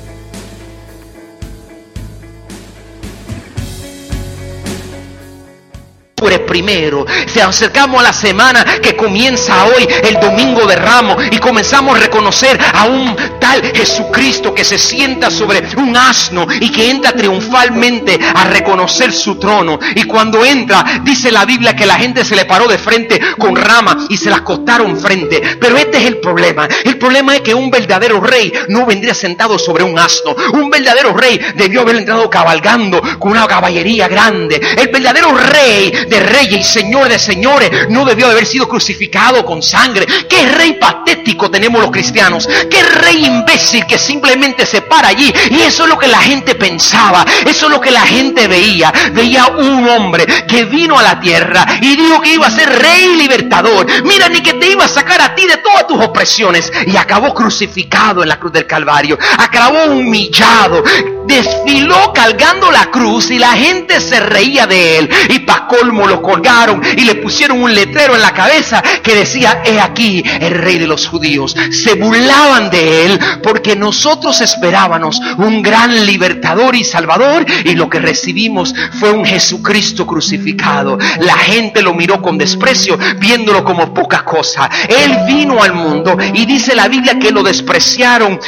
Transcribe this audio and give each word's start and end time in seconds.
Primero. 6.53 7.03
Se 7.25 7.41
acercamos 7.41 7.99
a 7.99 8.03
la 8.03 8.13
semana 8.13 8.63
que 8.79 8.95
comienza 8.95 9.65
hoy, 9.65 9.87
el 10.03 10.19
domingo 10.19 10.67
de 10.67 10.75
Ramos, 10.75 11.17
y 11.31 11.39
comenzamos 11.39 11.95
a 11.95 11.99
reconocer 11.99 12.59
a 12.75 12.85
un 12.85 13.15
tal 13.39 13.59
Jesucristo 13.73 14.53
que 14.53 14.63
se 14.63 14.77
sienta 14.77 15.31
sobre 15.31 15.63
un 15.77 15.97
asno 15.97 16.45
y 16.59 16.69
que 16.69 16.91
entra 16.91 17.11
triunfalmente 17.13 18.19
a 18.35 18.43
reconocer 18.43 19.11
su 19.11 19.39
trono. 19.39 19.79
Y 19.95 20.03
cuando 20.03 20.45
entra, 20.45 21.01
dice 21.03 21.31
la 21.31 21.43
Biblia 21.43 21.75
que 21.75 21.87
la 21.87 21.95
gente 21.95 22.23
se 22.23 22.35
le 22.35 22.45
paró 22.45 22.67
de 22.67 22.77
frente 22.77 23.19
con 23.39 23.55
ramas 23.55 24.05
y 24.09 24.17
se 24.17 24.29
las 24.29 24.41
costaron 24.41 24.95
frente. 24.95 25.41
Pero 25.59 25.75
este 25.75 25.97
es 25.97 26.05
el 26.05 26.19
problema. 26.19 26.67
El 26.83 26.99
problema 26.99 27.33
es 27.33 27.41
que 27.41 27.55
un 27.55 27.71
verdadero 27.71 28.21
rey 28.21 28.53
no 28.67 28.85
vendría 28.85 29.15
sentado 29.15 29.57
sobre 29.57 29.83
un 29.83 29.97
asno. 29.97 30.35
Un 30.53 30.69
verdadero 30.69 31.13
rey 31.13 31.39
debió 31.55 31.81
haber 31.81 31.95
entrado 31.95 32.29
cabalgando 32.29 33.01
con 33.17 33.31
una 33.31 33.47
caballería 33.47 34.07
grande. 34.07 34.61
El 34.77 34.89
verdadero 34.89 35.35
rey 35.35 35.91
de 36.07 36.19
y 36.51 36.63
señor 36.63 37.09
de 37.09 37.19
señores 37.19 37.71
no 37.89 38.05
debió 38.05 38.27
haber 38.27 38.45
sido 38.45 38.67
crucificado 38.67 39.45
con 39.45 39.61
sangre. 39.61 40.05
¿Qué 40.29 40.45
rey 40.47 40.73
patético 40.73 41.49
tenemos 41.49 41.81
los 41.81 41.91
cristianos? 41.91 42.47
¿Qué 42.69 42.83
rey 42.83 43.25
imbécil 43.25 43.85
que 43.85 43.97
simplemente 43.97 44.65
se 44.65 44.81
para 44.81 45.09
allí? 45.09 45.33
Y 45.51 45.61
eso 45.61 45.83
es 45.83 45.89
lo 45.89 45.97
que 45.97 46.07
la 46.07 46.19
gente 46.19 46.55
pensaba, 46.55 47.25
eso 47.45 47.65
es 47.65 47.71
lo 47.71 47.81
que 47.81 47.91
la 47.91 48.01
gente 48.01 48.47
veía. 48.47 48.91
Veía 49.13 49.47
un 49.47 49.87
hombre 49.87 50.25
que 50.47 50.65
vino 50.65 50.97
a 50.97 51.03
la 51.03 51.19
tierra 51.19 51.65
y 51.81 51.95
dijo 51.95 52.21
que 52.21 52.33
iba 52.33 52.47
a 52.47 52.51
ser 52.51 52.69
rey 52.69 53.15
libertador. 53.15 53.85
Mira, 54.03 54.29
ni 54.29 54.41
que 54.41 54.53
te 54.53 54.71
iba 54.71 54.85
a 54.85 54.89
sacar 54.89 55.21
a 55.21 55.35
ti 55.35 55.45
de 55.45 55.57
todas 55.57 55.87
tus 55.87 56.03
opresiones. 56.03 56.71
Y 56.85 56.97
acabó 56.97 57.33
crucificado 57.33 57.82
en 58.03 58.27
la 58.27 58.39
cruz 58.39 58.51
del 58.51 58.67
Calvario. 58.67 59.17
Acabó 59.37 59.85
humillado. 59.85 60.83
Desfiló 61.25 62.11
cargando 62.13 62.69
la 62.69 62.91
cruz 62.91 63.31
y 63.31 63.39
la 63.39 63.53
gente 63.53 64.01
se 64.01 64.19
reía 64.19 64.67
de 64.67 64.99
él. 64.99 65.09
Y 65.29 65.39
para 65.39 65.67
colmo 65.67 66.05
lo 66.05 66.21
colgaron 66.21 66.81
y 66.97 67.05
le 67.05 67.15
pusieron 67.15 67.63
un 67.63 67.73
letrero 67.73 68.15
en 68.15 68.21
la 68.21 68.33
cabeza 68.33 68.83
que 69.01 69.15
decía, 69.15 69.61
he 69.65 69.79
aquí 69.79 70.21
el 70.41 70.53
rey 70.55 70.77
de 70.77 70.87
los 70.87 71.07
judíos. 71.07 71.55
Se 71.71 71.95
burlaban 71.95 72.69
de 72.69 73.05
él 73.05 73.19
porque 73.41 73.75
nosotros 73.75 74.41
esperábamos 74.41 75.21
un 75.37 75.61
gran 75.61 76.05
libertador 76.05 76.75
y 76.75 76.83
salvador 76.83 77.45
y 77.63 77.73
lo 77.75 77.89
que 77.89 77.99
recibimos 77.99 78.73
fue 78.99 79.11
un 79.11 79.25
Jesucristo 79.25 80.05
crucificado. 80.05 80.97
La 81.19 81.37
gente 81.37 81.81
lo 81.81 81.93
miró 81.93 82.21
con 82.21 82.37
desprecio, 82.37 82.99
viéndolo 83.17 83.63
como 83.63 83.93
poca 83.93 84.25
cosa. 84.25 84.69
Él 84.89 85.19
vino 85.25 85.63
al 85.63 85.73
mundo 85.73 86.17
y 86.33 86.45
dice 86.45 86.75
la 86.75 86.89
Biblia 86.89 87.17
que 87.17 87.31
lo 87.31 87.43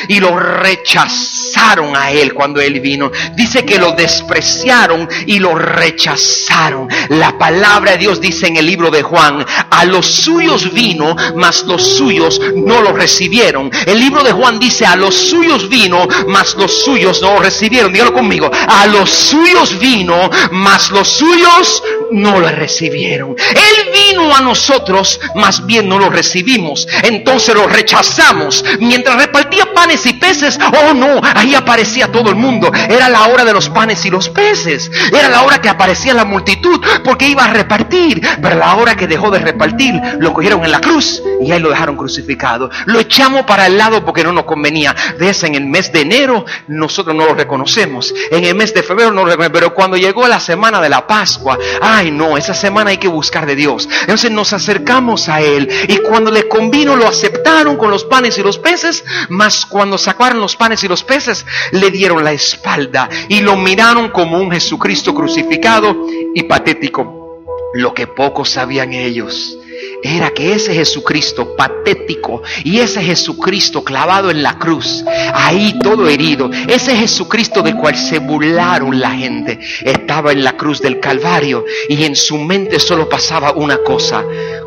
y 0.08 0.20
lo 0.20 0.38
rechazaron 0.38 1.45
a 1.58 2.11
él 2.11 2.34
cuando 2.34 2.61
él 2.61 2.80
vino. 2.80 3.11
Dice 3.36 3.66
que 3.66 3.78
lo 3.78 3.94
despreciaron 3.94 5.08
y 5.25 5.39
lo 5.39 5.56
rechazaron. 5.56 6.88
La 7.09 7.38
palabra 7.38 7.92
de 7.92 7.98
Dios 7.98 8.22
dice 8.22 8.48
en 8.48 8.58
el 8.58 8.66
libro 8.66 8.92
de 8.92 9.02
Juan, 9.02 9.45
a 9.70 9.86
los 9.86 10.06
suyos 10.06 10.73
vino, 10.73 11.16
mas 11.36 11.64
los 11.64 11.98
suyos 11.98 12.39
no 12.56 12.81
lo 12.81 12.94
recibieron. 12.94 13.72
El 13.86 14.00
libro 14.00 14.23
de 14.23 14.31
Juan 14.31 14.59
dice, 14.59 14.86
a 14.86 14.95
los 14.95 15.16
suyos 15.16 15.70
vino, 15.70 16.08
mas 16.28 16.56
los 16.56 16.83
suyos 16.83 17.22
no 17.22 17.36
lo 17.36 17.39
recibieron. 17.39 17.92
Dígalo 17.92 18.14
conmigo, 18.14 18.52
a 18.53 18.88
los 18.88 19.09
suyos 19.09 19.80
vino, 19.80 20.30
mas 20.52 20.92
los 20.92 21.08
suyos 21.08 21.83
no 22.11 22.39
lo 22.39 22.50
recibieron. 22.50 23.36
Él 23.38 23.92
vino 23.92 24.36
a 24.36 24.42
nosotros, 24.42 25.20
más 25.36 25.66
bien 25.66 25.87
no 25.87 25.99
lo 25.99 26.10
recibimos. 26.10 26.87
Entonces 27.04 27.55
lo 27.55 27.67
rechazamos. 27.67 28.64
Mientras 28.80 29.16
repartía 29.17 29.73
panes 29.73 30.05
y 30.05 30.14
peces, 30.14 30.60
oh 30.61 30.93
no, 30.93 31.22
ahí 31.45 31.56
aparecía 31.56 32.11
todo 32.11 32.30
el 32.30 32.36
mundo. 32.36 32.72
Era 32.89 33.10
la 33.10 33.28
hora 33.28 33.45
de 33.45 33.54
los 33.54 33.70
panes 33.70 34.04
y 34.06 34.10
los 34.10 34.30
peces. 34.30 34.92
Era 35.14 35.30
la 35.30 35.44
hora 35.44 35.61
que 35.61 35.70
aparecía 35.70 36.14
la 36.14 36.26
multitud 36.26 36.82
porque 37.04 37.28
iba 37.28 37.45
a 37.45 37.54
repartir. 37.54 38.22
Pero 38.42 38.56
la 38.56 38.76
hora 38.76 38.95
que 38.95 39.08
dejó 39.08 39.32
de 39.32 39.39
repartir, 39.39 39.94
lo 40.20 40.34
cogieron 40.34 40.64
en 40.66 40.72
la 40.72 40.82
cruz 40.82 41.22
y 41.42 41.52
ahí 41.52 41.60
lo 41.60 41.70
dejaron 41.70 41.95
crucificado. 41.95 42.70
Lo 42.86 43.00
echamos 43.00 43.44
para 43.44 43.67
el 43.67 43.78
lado 43.78 44.04
porque 44.04 44.23
no 44.23 44.34
nos 44.34 44.45
convenía. 44.45 44.95
Ves, 45.20 45.44
en 45.44 45.55
el 45.55 45.66
mes 45.66 45.92
de 45.92 46.02
enero 46.02 46.45
nosotros 46.67 47.16
no 47.16 47.26
lo 47.26 47.36
reconocemos. 47.36 48.14
En 48.32 48.44
el 48.44 48.55
mes 48.55 48.73
de 48.73 48.84
febrero 48.84 49.11
no 49.11 49.22
lo 49.22 49.28
reconocemos. 49.28 49.60
Pero 49.60 49.73
cuando 49.73 49.98
llegó 49.98 50.28
la 50.28 50.39
semana 50.39 50.82
de 50.82 50.89
la 50.89 51.05
Pascua, 51.05 51.58
ay 51.82 52.11
no, 52.11 52.38
esa 52.38 52.54
semana 52.54 52.89
hay 52.89 52.98
que 52.98 53.08
buscar 53.08 53.45
de 53.45 53.55
Dios. 53.55 53.88
Entonces 54.02 54.32
nos 54.32 54.54
acercamos 54.54 55.30
a 55.30 55.42
Él 55.42 55.70
y 55.88 55.98
cuando 55.98 56.32
le 56.32 56.48
convino 56.48 56.95
lo 56.95 57.08
aceptaron 57.08 57.78
con 57.78 57.92
los 57.92 58.05
panes 58.05 58.38
y 58.38 58.44
los 58.44 58.58
peces, 58.58 59.04
mas 59.30 59.66
cuando 59.66 59.98
sacaron 59.98 60.39
los 60.39 60.55
panes 60.55 60.84
y 60.84 60.88
los 60.88 61.04
peces 61.04 61.35
le 61.72 61.92
dieron 61.92 62.23
la 62.23 62.32
espalda 62.32 63.10
y 63.28 63.42
lo 63.42 63.58
miraron 63.58 64.10
como 64.10 64.40
un 64.40 64.52
Jesucristo 64.52 65.14
crucificado 65.14 66.08
y 66.34 66.44
patético. 66.44 67.42
Lo 67.73 67.94
que 67.94 68.08
pocos 68.08 68.52
sabían 68.52 68.94
ellos 68.94 69.58
era 70.04 70.30
que 70.30 70.54
ese 70.54 70.73
Jesucristo 70.73 71.56
patético 71.56 72.42
y 72.64 72.80
ese 72.80 73.02
Jesucristo 73.02 73.84
clavado 73.84 74.30
en 74.30 74.44
la 74.44 74.58
cruz, 74.58 75.04
ahí 75.34 75.78
todo 75.82 76.08
herido, 76.08 76.50
ese 76.68 76.96
Jesucristo 76.96 77.62
del 77.62 77.76
cual 77.76 77.96
se 77.96 78.20
burlaron 78.20 79.00
la 79.00 79.12
gente, 79.12 79.60
estaba 79.84 80.32
en 80.32 80.44
la 80.44 80.56
cruz 80.56 80.82
del 80.82 81.00
Calvario 81.00 81.66
y 81.90 82.04
en 82.04 82.16
su 82.16 82.38
mente 82.38 82.80
solo 82.80 83.10
pasaba 83.10 83.54
una 83.54 83.78
cosa, 83.80 84.23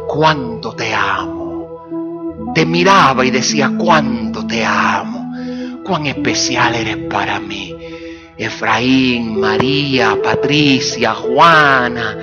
cuánto 0.08 0.74
te 0.74 0.92
amo. 0.92 1.38
Te 2.54 2.64
miraba 2.64 3.24
y 3.24 3.30
decía, 3.30 3.72
cuánto 3.78 4.46
te 4.46 4.64
amo, 4.64 5.17
cuán 5.88 6.06
especial 6.06 6.74
eres 6.74 6.98
para 7.08 7.40
mí. 7.40 7.74
Efraín, 8.36 9.40
María, 9.40 10.16
Patricia, 10.22 11.14
Juana, 11.14 12.18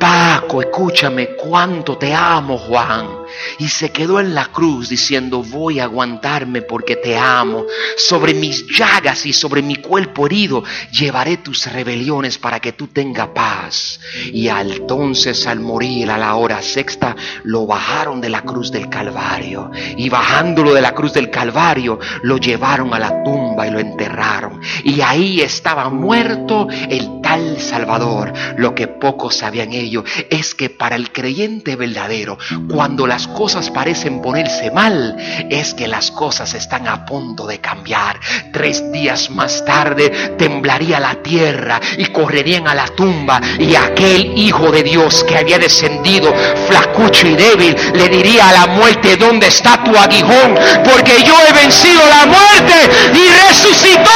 Paco, 0.00 0.62
escúchame, 0.62 1.36
cuánto 1.36 1.98
te 1.98 2.14
amo, 2.14 2.56
Juan. 2.56 3.15
Y 3.58 3.68
se 3.68 3.90
quedó 3.90 4.20
en 4.20 4.34
la 4.34 4.46
cruz 4.46 4.88
diciendo, 4.88 5.42
voy 5.42 5.80
a 5.80 5.84
aguantarme 5.84 6.62
porque 6.62 6.96
te 6.96 7.16
amo. 7.16 7.64
Sobre 7.96 8.34
mis 8.34 8.66
llagas 8.66 9.26
y 9.26 9.32
sobre 9.32 9.62
mi 9.62 9.76
cuerpo 9.76 10.26
herido 10.26 10.64
llevaré 10.90 11.38
tus 11.38 11.70
rebeliones 11.72 12.38
para 12.38 12.60
que 12.60 12.72
tú 12.72 12.88
tengas 12.88 13.28
paz. 13.28 14.00
Y 14.32 14.48
entonces 14.48 15.46
al 15.46 15.60
morir 15.60 16.10
a 16.10 16.18
la 16.18 16.34
hora 16.36 16.62
sexta, 16.62 17.16
lo 17.44 17.66
bajaron 17.66 18.20
de 18.20 18.28
la 18.28 18.42
cruz 18.42 18.70
del 18.70 18.88
Calvario. 18.88 19.70
Y 19.96 20.08
bajándolo 20.08 20.74
de 20.74 20.80
la 20.80 20.92
cruz 20.92 21.12
del 21.12 21.30
Calvario, 21.30 21.98
lo 22.22 22.38
llevaron 22.38 22.92
a 22.94 22.98
la 22.98 23.22
tumba 23.22 23.66
y 23.66 23.70
lo 23.70 23.78
enterraron. 23.78 24.60
Y 24.84 25.00
ahí 25.00 25.40
estaba 25.40 25.88
muerto 25.90 26.68
el 26.88 27.20
tal 27.22 27.60
Salvador. 27.60 28.32
Lo 28.56 28.74
que 28.74 28.88
pocos 28.88 29.36
sabían 29.36 29.72
ellos 29.72 30.04
es 30.30 30.54
que 30.54 30.70
para 30.70 30.96
el 30.96 31.12
creyente 31.12 31.76
verdadero, 31.76 32.38
cuando 32.68 33.06
las 33.16 33.28
cosas 33.28 33.70
parecen 33.70 34.20
ponerse 34.20 34.70
mal, 34.70 35.16
es 35.48 35.72
que 35.72 35.88
las 35.88 36.10
cosas 36.10 36.52
están 36.52 36.86
a 36.86 37.06
punto 37.06 37.46
de 37.46 37.62
cambiar. 37.62 38.20
Tres 38.52 38.92
días 38.92 39.30
más 39.30 39.64
tarde 39.64 40.34
temblaría 40.36 41.00
la 41.00 41.14
tierra 41.22 41.80
y 41.96 42.04
correrían 42.08 42.68
a 42.68 42.74
la 42.74 42.88
tumba 42.88 43.40
y 43.58 43.74
aquel 43.74 44.36
Hijo 44.36 44.70
de 44.70 44.82
Dios 44.82 45.24
que 45.24 45.38
había 45.38 45.58
descendido, 45.58 46.30
flacucho 46.68 47.26
y 47.26 47.36
débil, 47.36 47.74
le 47.94 48.06
diría 48.10 48.50
a 48.50 48.52
la 48.52 48.66
muerte, 48.66 49.16
¿dónde 49.16 49.46
está 49.46 49.82
tu 49.82 49.96
aguijón? 49.96 50.54
Porque 50.84 51.22
yo 51.24 51.34
he 51.48 51.52
vencido 51.54 52.02
la 52.06 52.26
muerte 52.26 52.74
y 53.14 53.48
resucitó. 53.48 54.10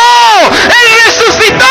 Él 0.52 0.88
resucitó. 1.06 1.64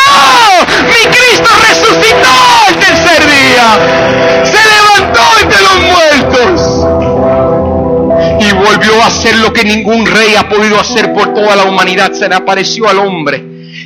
Mi 0.88 1.06
Cristo 1.14 1.50
resucitó 1.68 2.34
el 2.70 2.74
tercer 2.74 3.24
día. 3.24 4.42
Se 4.44 4.58
levantó 4.68 5.22
entre 5.40 5.62
los 5.62 5.76
muertos. 5.76 6.79
Volvió 8.80 9.02
a 9.02 9.08
hacer 9.08 9.36
lo 9.36 9.52
que 9.52 9.62
ningún 9.62 10.06
rey 10.06 10.36
ha 10.38 10.48
podido 10.48 10.80
hacer 10.80 11.12
por 11.12 11.34
toda 11.34 11.54
la 11.54 11.64
humanidad. 11.64 12.12
Se 12.12 12.26
le 12.26 12.34
apareció 12.34 12.88
al 12.88 12.98
hombre 12.98 13.36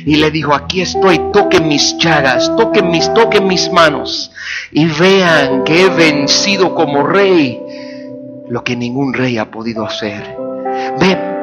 y 0.05 0.15
le 0.15 0.31
dijo, 0.31 0.53
aquí 0.53 0.79
estoy, 0.79 1.19
toquen 1.33 1.67
mis 1.67 1.97
llagas, 1.97 2.49
toquen 2.55 2.89
mis, 2.89 3.13
toquen 3.13 3.45
mis 3.45 3.69
manos 3.73 4.31
y 4.71 4.85
vean 4.85 5.65
que 5.65 5.81
he 5.81 5.89
vencido 5.89 6.73
como 6.73 7.03
rey 7.03 7.59
lo 8.47 8.63
que 8.63 8.77
ningún 8.77 9.13
rey 9.13 9.37
ha 9.37 9.51
podido 9.51 9.85
hacer. 9.85 10.37
Ve, 10.97 11.34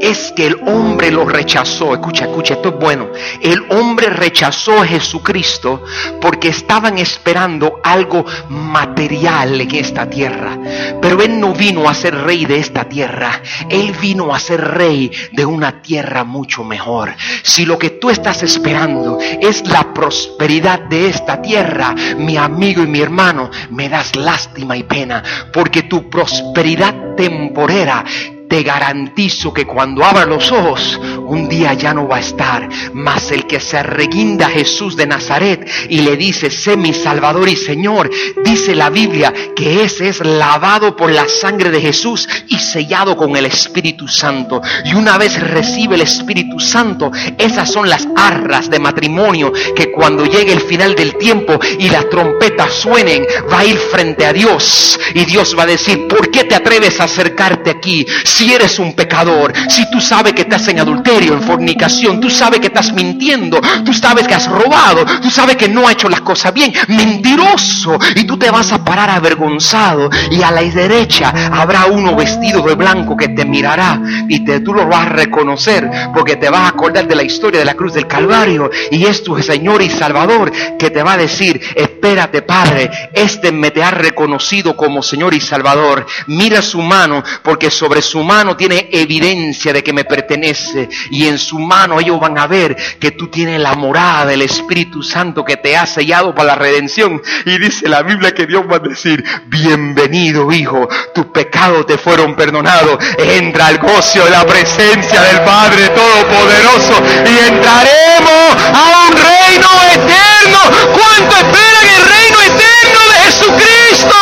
es 0.00 0.32
que 0.32 0.46
el 0.46 0.56
hombre 0.66 1.10
lo 1.10 1.24
rechazó. 1.24 1.94
Escucha, 1.94 2.26
escucha, 2.26 2.54
esto 2.54 2.70
es 2.70 2.78
bueno. 2.78 3.08
El 3.40 3.64
hombre 3.70 4.10
rechazó 4.10 4.80
a 4.80 4.86
Jesucristo 4.86 5.84
porque 6.20 6.48
estaban 6.48 6.98
esperando 6.98 7.80
algo 7.82 8.24
material 8.48 9.60
en 9.60 9.74
esta 9.74 10.08
tierra. 10.08 10.58
Pero 11.00 11.22
Él 11.22 11.40
no 11.40 11.52
vino 11.52 11.88
a 11.88 11.94
ser 11.94 12.14
rey 12.14 12.44
de 12.44 12.58
esta 12.58 12.84
tierra. 12.84 13.42
Él 13.68 13.92
vino 14.00 14.34
a 14.34 14.38
ser 14.38 14.60
rey 14.60 15.10
de 15.32 15.44
una 15.44 15.82
tierra 15.82 16.24
mucho 16.24 16.64
mejor. 16.64 17.14
Si 17.42 17.64
lo 17.64 17.78
que 17.78 17.90
tú 17.90 18.10
estás 18.10 18.42
esperando 18.42 19.18
es 19.20 19.66
la 19.66 19.92
prosperidad 19.94 20.80
de 20.80 21.08
esta 21.08 21.40
tierra, 21.40 21.94
mi 22.18 22.36
amigo 22.36 22.82
y 22.82 22.86
mi 22.86 23.00
hermano, 23.00 23.50
me 23.70 23.88
das 23.88 24.16
lástima 24.16 24.76
y 24.76 24.82
pena. 24.82 25.22
Porque 25.52 25.84
tu 25.84 26.10
prosperidad 26.10 27.14
temporera 27.16 28.04
te 28.48 28.62
garantizo 28.62 29.52
que 29.52 29.66
cuando 29.66 30.04
abra 30.04 30.24
los 30.24 30.50
ojos, 30.52 31.00
un 31.26 31.48
día 31.48 31.74
ya 31.74 31.92
no 31.92 32.06
va 32.08 32.16
a 32.16 32.20
estar. 32.20 32.68
Mas 32.92 33.30
el 33.32 33.46
que 33.46 33.60
se 33.60 33.78
arreguinda 33.78 34.46
a 34.46 34.50
Jesús 34.50 34.96
de 34.96 35.06
Nazaret 35.06 35.68
y 35.88 36.00
le 36.00 36.16
dice, 36.16 36.50
sé 36.50 36.76
mi 36.76 36.92
Salvador 36.92 37.48
y 37.48 37.56
Señor, 37.56 38.10
dice 38.44 38.74
la 38.74 38.90
Biblia 38.90 39.32
que 39.54 39.82
ese 39.82 40.08
es 40.08 40.24
lavado 40.24 40.96
por 40.96 41.10
la 41.10 41.28
sangre 41.28 41.70
de 41.70 41.80
Jesús 41.80 42.28
y 42.48 42.58
sellado 42.58 43.16
con 43.16 43.36
el 43.36 43.46
Espíritu 43.46 44.08
Santo. 44.08 44.60
Y 44.84 44.94
una 44.94 45.18
vez 45.18 45.40
recibe 45.40 45.96
el 45.96 46.02
Espíritu 46.02 46.60
Santo, 46.60 47.10
esas 47.38 47.70
son 47.70 47.88
las 47.88 48.06
arras 48.16 48.70
de 48.70 48.78
matrimonio 48.78 49.52
que 49.74 49.90
cuando 49.90 50.24
llegue 50.24 50.52
el 50.52 50.60
final 50.60 50.94
del 50.94 51.16
tiempo 51.16 51.58
y 51.78 51.88
las 51.88 52.08
trompetas 52.08 52.72
suenen, 52.72 53.24
va 53.52 53.60
a 53.60 53.64
ir 53.64 53.76
frente 53.76 54.24
a 54.24 54.32
Dios. 54.32 54.98
Y 55.14 55.24
Dios 55.24 55.56
va 55.58 55.64
a 55.64 55.66
decir, 55.66 56.06
¿por 56.08 56.30
qué 56.30 56.44
te 56.44 56.54
atreves 56.54 57.00
a 57.00 57.04
acercarte 57.04 57.70
aquí? 57.70 58.06
Si 58.36 58.52
eres 58.52 58.78
un 58.78 58.92
pecador, 58.92 59.50
si 59.66 59.90
tú 59.90 59.98
sabes 59.98 60.34
que 60.34 60.42
estás 60.42 60.68
en 60.68 60.78
adulterio, 60.78 61.32
en 61.32 61.42
fornicación, 61.42 62.20
tú 62.20 62.28
sabes 62.28 62.60
que 62.60 62.66
estás 62.66 62.92
mintiendo, 62.92 63.58
tú 63.82 63.94
sabes 63.94 64.28
que 64.28 64.34
has 64.34 64.46
robado, 64.46 65.06
tú 65.22 65.30
sabes 65.30 65.56
que 65.56 65.70
no 65.70 65.86
has 65.86 65.92
hecho 65.94 66.10
las 66.10 66.20
cosas 66.20 66.52
bien, 66.52 66.70
mentiroso, 66.88 67.98
y 68.14 68.24
tú 68.24 68.38
te 68.38 68.50
vas 68.50 68.72
a 68.72 68.84
parar 68.84 69.08
avergonzado 69.08 70.10
y 70.30 70.42
a 70.42 70.50
la 70.50 70.60
derecha 70.60 71.32
habrá 71.50 71.86
uno 71.86 72.14
vestido 72.14 72.60
de 72.60 72.74
blanco 72.74 73.16
que 73.16 73.28
te 73.28 73.46
mirará 73.46 74.02
y 74.28 74.44
te, 74.44 74.60
tú 74.60 74.74
lo 74.74 74.86
vas 74.86 75.06
a 75.06 75.10
reconocer 75.10 75.88
porque 76.12 76.36
te 76.36 76.50
vas 76.50 76.60
a 76.60 76.68
acordar 76.68 77.08
de 77.08 77.14
la 77.14 77.22
historia 77.22 77.60
de 77.60 77.64
la 77.64 77.74
cruz 77.74 77.94
del 77.94 78.06
Calvario 78.06 78.70
y 78.90 79.06
es 79.06 79.22
tu 79.22 79.40
Señor 79.40 79.80
y 79.80 79.88
Salvador 79.88 80.52
que 80.78 80.90
te 80.90 81.02
va 81.02 81.14
a 81.14 81.16
decir, 81.16 81.58
espérate 81.74 82.42
Padre, 82.42 82.90
este 83.14 83.50
me 83.50 83.70
te 83.70 83.82
ha 83.82 83.92
reconocido 83.92 84.76
como 84.76 85.02
Señor 85.02 85.32
y 85.32 85.40
Salvador, 85.40 86.04
mira 86.26 86.60
su 86.60 86.82
mano 86.82 87.22
porque 87.42 87.70
sobre 87.70 88.02
su 88.02 88.25
mano 88.26 88.56
tiene 88.56 88.88
evidencia 88.92 89.72
de 89.72 89.82
que 89.82 89.92
me 89.92 90.04
pertenece 90.04 90.88
y 91.10 91.26
en 91.26 91.38
su 91.38 91.58
mano 91.58 92.00
ellos 92.00 92.20
van 92.20 92.36
a 92.38 92.46
ver 92.46 92.76
que 92.98 93.12
tú 93.12 93.28
tienes 93.28 93.60
la 93.60 93.74
morada 93.74 94.26
del 94.26 94.42
Espíritu 94.42 95.02
Santo 95.02 95.44
que 95.44 95.56
te 95.56 95.76
ha 95.76 95.86
sellado 95.86 96.34
para 96.34 96.48
la 96.48 96.54
redención. 96.56 97.22
Y 97.44 97.58
dice 97.58 97.88
la 97.88 98.02
Biblia 98.02 98.34
que 98.34 98.46
Dios 98.46 98.64
va 98.70 98.76
a 98.76 98.80
decir, 98.80 99.24
bienvenido 99.46 100.50
hijo, 100.52 100.88
tus 101.14 101.26
pecados 101.26 101.86
te 101.86 101.96
fueron 101.98 102.34
perdonados. 102.34 102.98
Entra 103.18 103.68
al 103.68 103.78
gozo 103.78 104.24
de 104.24 104.30
la 104.30 104.44
presencia 104.44 105.22
del 105.22 105.40
Padre 105.42 105.88
Todopoderoso 105.90 107.02
y 107.24 107.38
entraremos 107.48 108.56
a 108.74 109.06
un 109.06 109.12
reino 109.12 109.68
eterno. 109.94 110.58
¿Cuánto 110.92 111.36
esperan 111.36 111.86
el 111.94 112.02
reino 112.14 112.38
eterno 112.42 113.00
de 113.12 113.18
Jesucristo? 113.24 114.16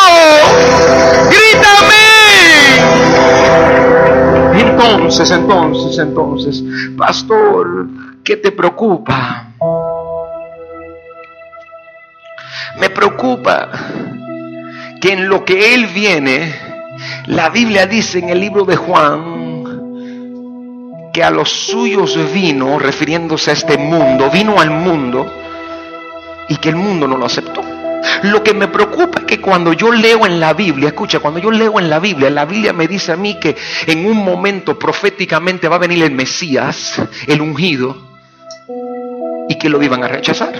Grítame. 1.30 2.13
Entonces, 4.84 5.30
entonces, 5.30 5.98
entonces, 5.98 6.64
pastor, 6.96 7.88
¿qué 8.22 8.36
te 8.36 8.52
preocupa? 8.52 9.48
Me 12.78 12.90
preocupa 12.90 13.70
que 15.00 15.12
en 15.12 15.28
lo 15.28 15.44
que 15.44 15.74
Él 15.74 15.86
viene, 15.86 16.54
la 17.26 17.48
Biblia 17.48 17.86
dice 17.86 18.18
en 18.18 18.28
el 18.28 18.40
libro 18.40 18.64
de 18.64 18.76
Juan 18.76 19.34
que 21.12 21.22
a 21.22 21.30
los 21.30 21.48
suyos 21.48 22.18
vino, 22.32 22.78
refiriéndose 22.78 23.50
a 23.50 23.54
este 23.54 23.78
mundo, 23.78 24.28
vino 24.30 24.60
al 24.60 24.70
mundo 24.70 25.26
y 26.48 26.56
que 26.56 26.68
el 26.68 26.76
mundo 26.76 27.06
no 27.06 27.16
lo 27.16 27.26
aceptó. 27.26 27.73
Lo 28.24 28.42
que 28.42 28.54
me 28.54 28.68
preocupa 28.68 29.20
es 29.20 29.24
que 29.24 29.40
cuando 29.40 29.72
yo 29.72 29.92
leo 29.92 30.26
en 30.26 30.40
la 30.40 30.52
Biblia, 30.52 30.88
escucha, 30.88 31.20
cuando 31.20 31.40
yo 31.40 31.50
leo 31.50 31.78
en 31.78 31.90
la 31.90 31.98
Biblia, 31.98 32.30
la 32.30 32.44
Biblia 32.44 32.72
me 32.72 32.86
dice 32.86 33.12
a 33.12 33.16
mí 33.16 33.38
que 33.38 33.56
en 33.86 34.06
un 34.06 34.16
momento 34.16 34.78
proféticamente 34.78 35.68
va 35.68 35.76
a 35.76 35.80
venir 35.80 36.02
el 36.02 36.12
Mesías, 36.12 37.02
el 37.26 37.40
ungido, 37.40 37.96
y 39.48 39.56
que 39.56 39.68
lo 39.68 39.82
iban 39.82 40.02
a 40.04 40.08
rechazar. 40.08 40.52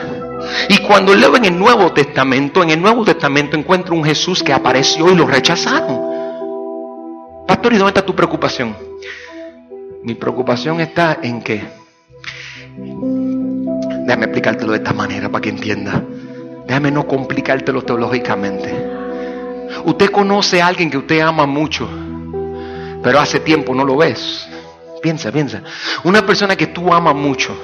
Y 0.69 0.79
cuando 0.79 1.15
leo 1.15 1.37
en 1.37 1.47
el 1.47 1.59
Nuevo 1.59 1.93
Testamento, 1.93 2.63
en 2.63 2.71
el 2.71 2.81
Nuevo 2.81 3.05
Testamento 3.05 3.57
encuentro 3.57 3.95
un 3.95 4.05
Jesús 4.05 4.43
que 4.43 4.53
apareció 4.53 5.11
y 5.11 5.15
lo 5.15 5.27
rechazaron. 5.27 6.15
Pastor, 7.47 7.73
¿y 7.73 7.77
dónde 7.77 7.91
está 7.91 8.05
tu 8.05 8.15
preocupación? 8.15 8.77
Mi 10.03 10.15
preocupación 10.15 10.81
está 10.81 11.19
en 11.23 11.41
que, 11.41 11.65
déjame 14.07 14.25
explicártelo 14.25 14.73
de 14.73 14.79
esta 14.79 14.93
manera 14.93 15.31
para 15.31 15.43
que 15.43 15.49
entienda. 15.49 16.03
Déjame 16.67 16.91
no 16.91 17.07
complicártelo 17.07 17.83
teológicamente. 17.83 18.95
Usted 19.85 20.11
conoce 20.11 20.63
a 20.63 20.67
alguien 20.67 20.91
que 20.91 20.99
usted 20.99 21.21
ama 21.21 21.47
mucho, 21.47 21.89
pero 23.03 23.21
hace 23.21 23.41
tiempo 23.41 23.75
no 23.75 23.85
lo 23.85 23.97
ves. 23.97 24.49
Piensa, 25.03 25.31
piensa. 25.31 25.63
Una 26.05 26.25
persona 26.25 26.57
que 26.57 26.69
tú 26.69 26.93
amas 26.93 27.15
mucho, 27.15 27.55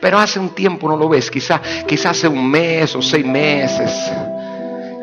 pero 0.00 0.18
hace 0.18 0.38
un 0.38 0.50
tiempo 0.50 0.88
no 0.88 0.96
lo 0.96 1.08
ves. 1.08 1.30
Quizás 1.30 1.60
quizá 1.86 2.10
hace 2.10 2.28
un 2.28 2.50
mes 2.50 2.94
o 2.94 3.00
seis 3.00 3.24
meses. 3.24 3.90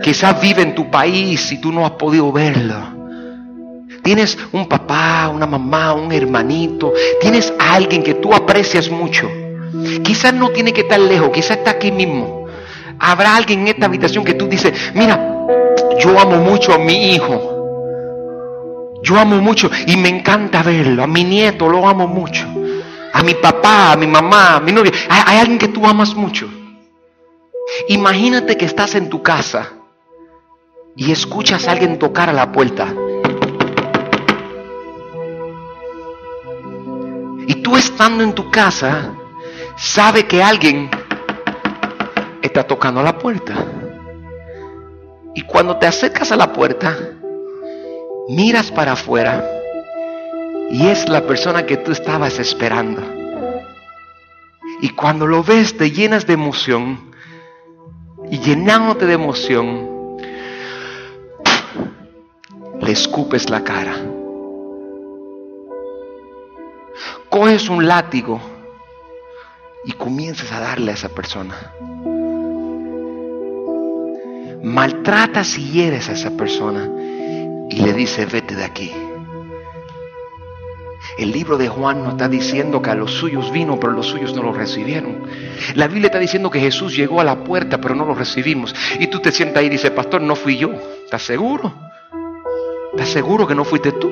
Quizás 0.04 0.40
vive 0.40 0.62
en 0.62 0.76
tu 0.76 0.92
país 0.92 1.52
y 1.52 1.60
tú 1.60 1.72
no 1.72 1.86
has 1.86 1.92
podido 1.94 2.32
verlo. 2.32 2.76
Tienes 4.04 4.38
un 4.52 4.68
papá, 4.68 5.30
una 5.34 5.48
mamá, 5.48 5.94
un 5.94 6.12
hermanito. 6.12 6.94
Tienes 7.20 7.52
a 7.58 7.74
alguien 7.74 8.04
que 8.04 8.14
tú 8.14 8.34
aprecias 8.34 8.92
mucho. 8.92 9.28
Quizás 10.04 10.34
no 10.34 10.50
tiene 10.50 10.72
que 10.72 10.82
estar 10.82 11.00
lejos, 11.00 11.32
quizás 11.32 11.58
está 11.58 11.72
aquí 11.72 11.92
mismo. 11.92 12.37
Habrá 13.00 13.36
alguien 13.36 13.62
en 13.62 13.68
esta 13.70 13.86
habitación 13.86 14.24
que 14.24 14.34
tú 14.34 14.48
dices, 14.48 14.92
mira, 14.94 15.46
yo 16.00 16.20
amo 16.20 16.38
mucho 16.38 16.74
a 16.74 16.78
mi 16.78 17.14
hijo. 17.14 17.54
Yo 19.04 19.18
amo 19.18 19.38
mucho 19.38 19.70
y 19.86 19.96
me 19.98 20.10
encanta 20.10 20.64
verlo. 20.64 21.04
A 21.04 21.08
mi 21.08 21.24
nieto 21.24 21.70
lo 21.70 21.88
amo 21.88 22.08
mucho. 22.08 22.46
A 23.14 23.24
mi 23.24 23.34
papá, 23.36 23.94
a 23.94 23.96
mi 23.96 24.08
mamá, 24.08 24.56
a 24.56 24.60
mi 24.60 24.72
novia. 24.72 24.92
Hay, 25.10 25.22
hay 25.26 25.38
alguien 25.40 25.60
que 25.60 25.68
tú 25.68 25.86
amas 25.86 26.14
mucho. 26.16 26.50
Imagínate 27.88 28.58
que 28.58 28.66
estás 28.66 28.96
en 28.96 29.10
tu 29.10 29.22
casa 29.22 29.70
y 30.96 31.12
escuchas 31.12 31.68
a 31.68 31.72
alguien 31.72 32.00
tocar 32.00 32.30
a 32.30 32.34
la 32.34 32.52
puerta. 32.52 32.94
Y 37.48 37.56
tú 37.62 37.78
estando 37.78 38.24
en 38.24 38.34
tu 38.34 38.50
casa, 38.50 39.14
sabe 39.78 40.26
que 40.26 40.44
alguien 40.44 40.90
está 42.48 42.64
tocando 42.64 43.04
la 43.04 43.18
puerta. 43.18 43.54
Y 45.36 45.44
cuando 45.44 45.78
te 45.78 45.86
acercas 45.86 46.32
a 46.32 46.36
la 46.36 46.52
puerta, 46.52 46.98
miras 48.28 48.72
para 48.72 48.94
afuera 48.94 49.48
y 50.70 50.88
es 50.88 51.08
la 51.08 51.22
persona 51.22 51.66
que 51.66 51.78
tú 51.78 51.92
estabas 51.92 52.40
esperando. 52.40 53.02
Y 54.82 54.90
cuando 54.90 55.28
lo 55.28 55.44
ves 55.44 55.78
te 55.78 55.92
llenas 55.92 56.26
de 56.26 56.34
emoción 56.34 57.12
y 58.30 58.40
llenándote 58.40 59.06
de 59.06 59.14
emoción, 59.14 60.18
le 62.82 62.92
escupes 62.92 63.50
la 63.50 63.64
cara. 63.64 63.96
Coges 67.30 67.70
un 67.70 67.88
látigo 67.88 68.40
y 69.86 69.94
comienzas 69.94 70.52
a 70.52 70.60
darle 70.60 70.92
a 70.92 70.96
esa 70.96 71.10
persona 71.10 71.56
maltratas 74.64 75.58
y 75.58 75.72
hieres 75.72 76.10
a 76.10 76.14
esa 76.14 76.32
persona 76.32 76.90
y 77.70 77.82
le 77.82 77.94
dices, 77.94 78.32
vete 78.32 78.56
de 78.56 78.64
aquí. 78.64 78.92
El 81.18 81.32
libro 81.32 81.58
de 81.58 81.68
Juan 81.68 82.04
nos 82.04 82.14
está 82.14 82.28
diciendo 82.28 82.82
que 82.82 82.92
a 82.92 82.96
los 82.96 83.12
suyos 83.12 83.52
vino, 83.52 83.80
pero 83.80 83.92
los 83.94 84.06
suyos 84.06 84.36
no 84.36 84.44
lo 84.44 84.54
recibieron. 84.54 85.24
La 85.74 85.88
Biblia 85.88 86.08
está 86.08 86.20
diciendo 86.20 86.52
que 86.52 86.60
Jesús 86.60 86.96
llegó 86.96 87.22
a 87.22 87.24
la 87.24 87.44
puerta, 87.44 87.80
pero 87.80 87.96
no 87.96 88.06
lo 88.06 88.14
recibimos. 88.14 88.76
Y 89.00 89.08
tú 89.08 89.20
te 89.20 89.32
sientas 89.32 89.62
ahí 89.62 89.68
y 89.68 89.70
dices, 89.70 89.92
pastor, 89.92 90.22
no 90.22 90.36
fui 90.36 90.58
yo. 90.58 90.72
¿Estás 91.06 91.24
seguro? 91.24 91.74
¿Estás 92.94 93.10
seguro 93.10 93.48
que 93.48 93.56
no 93.56 93.64
fuiste 93.64 93.94
tú? 93.94 94.12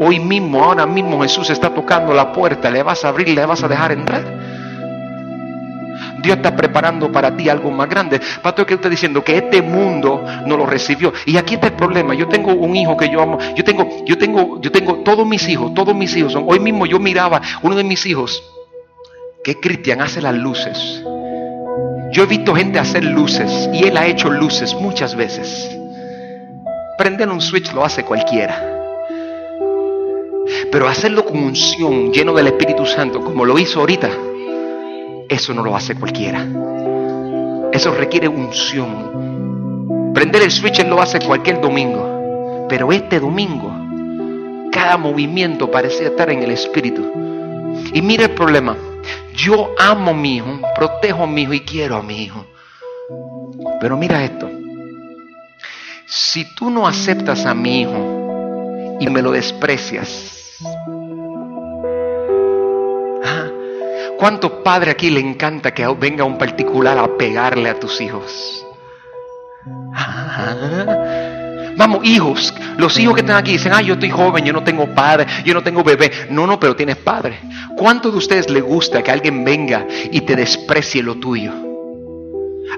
Hoy 0.00 0.20
mismo, 0.20 0.62
ahora 0.62 0.86
mismo 0.86 1.20
Jesús 1.22 1.50
está 1.50 1.70
tocando 1.74 2.14
la 2.14 2.32
puerta. 2.32 2.70
¿Le 2.70 2.82
vas 2.82 3.04
a 3.04 3.08
abrir? 3.08 3.28
¿Le 3.28 3.44
vas 3.44 3.62
a 3.62 3.68
dejar 3.68 3.92
entrar? 3.92 4.35
Dios 6.26 6.38
está 6.38 6.56
preparando 6.56 7.12
para 7.12 7.36
ti 7.36 7.48
algo 7.48 7.70
más 7.70 7.88
grande. 7.88 8.20
Pastor, 8.42 8.66
¿qué 8.66 8.74
está 8.74 8.88
diciendo? 8.88 9.22
Que 9.22 9.36
este 9.36 9.62
mundo 9.62 10.24
no 10.44 10.56
lo 10.56 10.66
recibió. 10.66 11.12
Y 11.24 11.36
aquí 11.36 11.54
está 11.54 11.68
el 11.68 11.74
problema. 11.74 12.14
Yo 12.14 12.26
tengo 12.26 12.52
un 12.52 12.74
hijo 12.74 12.96
que 12.96 13.08
yo 13.08 13.22
amo. 13.22 13.38
Yo 13.54 13.62
tengo, 13.62 14.04
yo 14.04 14.18
tengo, 14.18 14.60
yo 14.60 14.72
tengo 14.72 14.96
todos 15.04 15.24
mis 15.24 15.48
hijos, 15.48 15.72
todos 15.72 15.94
mis 15.94 16.16
hijos. 16.16 16.32
Son, 16.32 16.44
hoy 16.48 16.58
mismo 16.58 16.84
yo 16.84 16.98
miraba 16.98 17.40
uno 17.62 17.76
de 17.76 17.84
mis 17.84 18.04
hijos, 18.06 18.42
que 19.44 19.60
Cristian, 19.60 20.00
hace 20.00 20.20
las 20.20 20.34
luces. 20.34 21.04
Yo 22.10 22.24
he 22.24 22.26
visto 22.26 22.56
gente 22.56 22.80
hacer 22.80 23.04
luces 23.04 23.70
y 23.72 23.84
él 23.86 23.96
ha 23.96 24.06
hecho 24.06 24.28
luces 24.28 24.74
muchas 24.74 25.14
veces. 25.14 25.70
Prender 26.98 27.28
un 27.28 27.40
switch 27.40 27.72
lo 27.72 27.84
hace 27.84 28.02
cualquiera. 28.02 28.72
Pero 30.72 30.88
hacerlo 30.88 31.24
con 31.24 31.38
unción, 31.38 32.12
lleno 32.12 32.34
del 32.34 32.48
Espíritu 32.48 32.84
Santo, 32.84 33.22
como 33.22 33.44
lo 33.44 33.56
hizo 33.60 33.78
ahorita, 33.78 34.10
eso 35.28 35.52
no 35.54 35.62
lo 35.62 35.76
hace 35.76 35.94
cualquiera. 35.94 36.46
Eso 37.72 37.92
requiere 37.92 38.28
unción. 38.28 40.12
Prender 40.14 40.42
el 40.42 40.50
switch 40.50 40.84
lo 40.86 41.00
hace 41.00 41.20
cualquier 41.20 41.60
domingo. 41.60 42.66
Pero 42.68 42.90
este 42.92 43.20
domingo, 43.20 43.70
cada 44.72 44.96
movimiento 44.96 45.70
parecía 45.70 46.08
estar 46.08 46.30
en 46.30 46.42
el 46.42 46.50
Espíritu. 46.50 47.04
Y 47.92 48.02
mire 48.02 48.24
el 48.24 48.30
problema. 48.30 48.76
Yo 49.34 49.74
amo 49.78 50.10
a 50.10 50.14
mi 50.14 50.36
hijo, 50.36 50.58
protejo 50.74 51.24
a 51.24 51.26
mi 51.26 51.42
hijo 51.42 51.52
y 51.52 51.60
quiero 51.60 51.96
a 51.96 52.02
mi 52.02 52.22
hijo. 52.22 52.46
Pero 53.80 53.96
mira 53.96 54.24
esto. 54.24 54.50
Si 56.06 56.54
tú 56.54 56.70
no 56.70 56.86
aceptas 56.86 57.46
a 57.46 57.54
mi 57.54 57.82
hijo 57.82 58.96
y 59.00 59.08
me 59.10 59.22
lo 59.22 59.32
desprecias, 59.32 60.58
¿Cuántos 64.18 64.50
padres 64.64 64.94
aquí 64.94 65.10
le 65.10 65.20
encanta 65.20 65.74
que 65.74 65.86
venga 65.98 66.24
un 66.24 66.38
particular 66.38 66.96
a 66.98 67.16
pegarle 67.16 67.68
a 67.68 67.78
tus 67.78 68.00
hijos? 68.00 68.64
¿Ah? 69.94 70.54
Vamos, 71.76 72.04
hijos, 72.04 72.54
los 72.78 72.98
hijos 72.98 73.14
que 73.14 73.20
están 73.20 73.36
aquí 73.36 73.52
dicen, 73.52 73.72
ah, 73.74 73.82
yo 73.82 73.94
estoy 73.94 74.08
joven, 74.08 74.44
yo 74.44 74.52
no 74.54 74.64
tengo 74.64 74.86
padre, 74.94 75.26
yo 75.44 75.52
no 75.52 75.62
tengo 75.62 75.84
bebé. 75.84 76.10
No, 76.30 76.46
no, 76.46 76.58
pero 76.58 76.74
tienes 76.74 76.96
padre. 76.96 77.40
¿Cuántos 77.76 78.12
de 78.12 78.18
ustedes 78.18 78.48
le 78.48 78.62
gusta 78.62 79.02
que 79.02 79.10
alguien 79.10 79.44
venga 79.44 79.86
y 80.10 80.22
te 80.22 80.34
desprecie 80.34 81.02
lo 81.02 81.16
tuyo? 81.16 81.52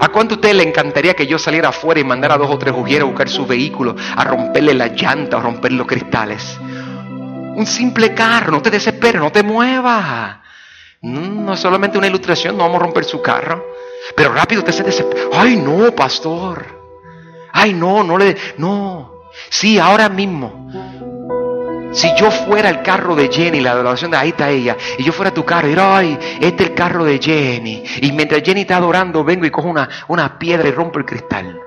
¿A 0.01 0.09
cuánto 0.09 0.35
a 0.35 0.37
ustedes 0.37 0.57
le 0.57 0.65
encantaría 0.65 1.15
que 1.15 1.27
yo 1.27 1.39
saliera 1.39 1.69
afuera 1.69 2.01
y 2.01 2.05
mandara 2.05 2.35
a 2.35 2.39
dos 2.39 2.51
o 2.51 2.59
tres 2.59 2.75
ujieras 2.77 3.07
a 3.07 3.11
buscar 3.11 3.29
su 3.29 3.47
vehículo, 3.47 3.95
a 4.17 4.25
romperle 4.25 4.75
la 4.75 4.89
llanta 4.89 5.37
o 5.37 5.41
romper 5.41 5.73
los 5.73 5.87
cristales? 5.87 6.59
Un 6.61 7.67
simple 7.67 8.15
carro, 8.15 8.51
no 8.51 8.63
te 8.63 8.71
desesperes, 8.71 9.21
no 9.21 9.31
te 9.31 9.45
muevas. 9.45 10.39
No 11.03 11.53
es 11.53 11.61
solamente 11.61 11.99
una 11.99 12.09
ilustración, 12.09 12.57
no 12.57 12.65
vamos 12.65 12.81
a 12.81 12.85
romper 12.85 13.05
su 13.05 13.23
carro. 13.23 13.65
Pero 14.17 14.33
rápido 14.33 14.63
te 14.63 14.73
se 14.73 14.83
desespera. 14.83 15.23
Ay, 15.33 15.57
no, 15.57 15.93
pastor. 15.95 16.67
Ay, 17.53 17.75
no, 17.75 18.03
no 18.03 18.19
le. 18.19 18.37
No. 18.57 19.23
Sí, 19.51 19.79
ahora 19.79 20.09
mismo. 20.09 20.71
Si 21.93 22.09
yo 22.17 22.31
fuera 22.31 22.69
el 22.69 22.83
carro 22.83 23.15
de 23.15 23.29
Jenny, 23.29 23.61
la 23.61 23.73
adoración 23.73 24.11
de 24.11 24.17
ahí 24.19 24.29
está 24.31 24.51
ella, 24.51 24.77
y 24.99 25.05
yo 25.05 25.13
fuera 25.13 25.33
tu 25.33 25.45
carro, 25.45 25.69
y 25.71 25.75
ay, 25.79 26.19
este 26.41 26.65
es 26.65 26.71
el 26.71 26.75
carro 26.75 27.05
de 27.05 27.19
Jenny. 27.19 27.83
Y 28.03 28.13
mientras 28.13 28.43
Jenny 28.43 28.63
está 28.63 28.77
adorando, 28.77 29.25
vengo 29.25 29.47
y 29.47 29.51
cojo 29.51 29.69
una, 29.69 29.89
una 30.09 30.39
piedra 30.39 30.69
y 30.69 30.73
rompo 30.73 30.99
el 30.99 31.07
cristal. 31.07 31.59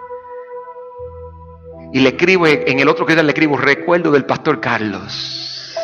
Y 1.92 2.00
le 2.00 2.10
escribo 2.10 2.48
en 2.48 2.80
el 2.80 2.88
otro 2.88 3.06
cristal, 3.06 3.26
le 3.26 3.32
escribo 3.32 3.58
recuerdo 3.58 4.12
del 4.12 4.26
pastor 4.26 4.62
Carlos. 4.62 5.76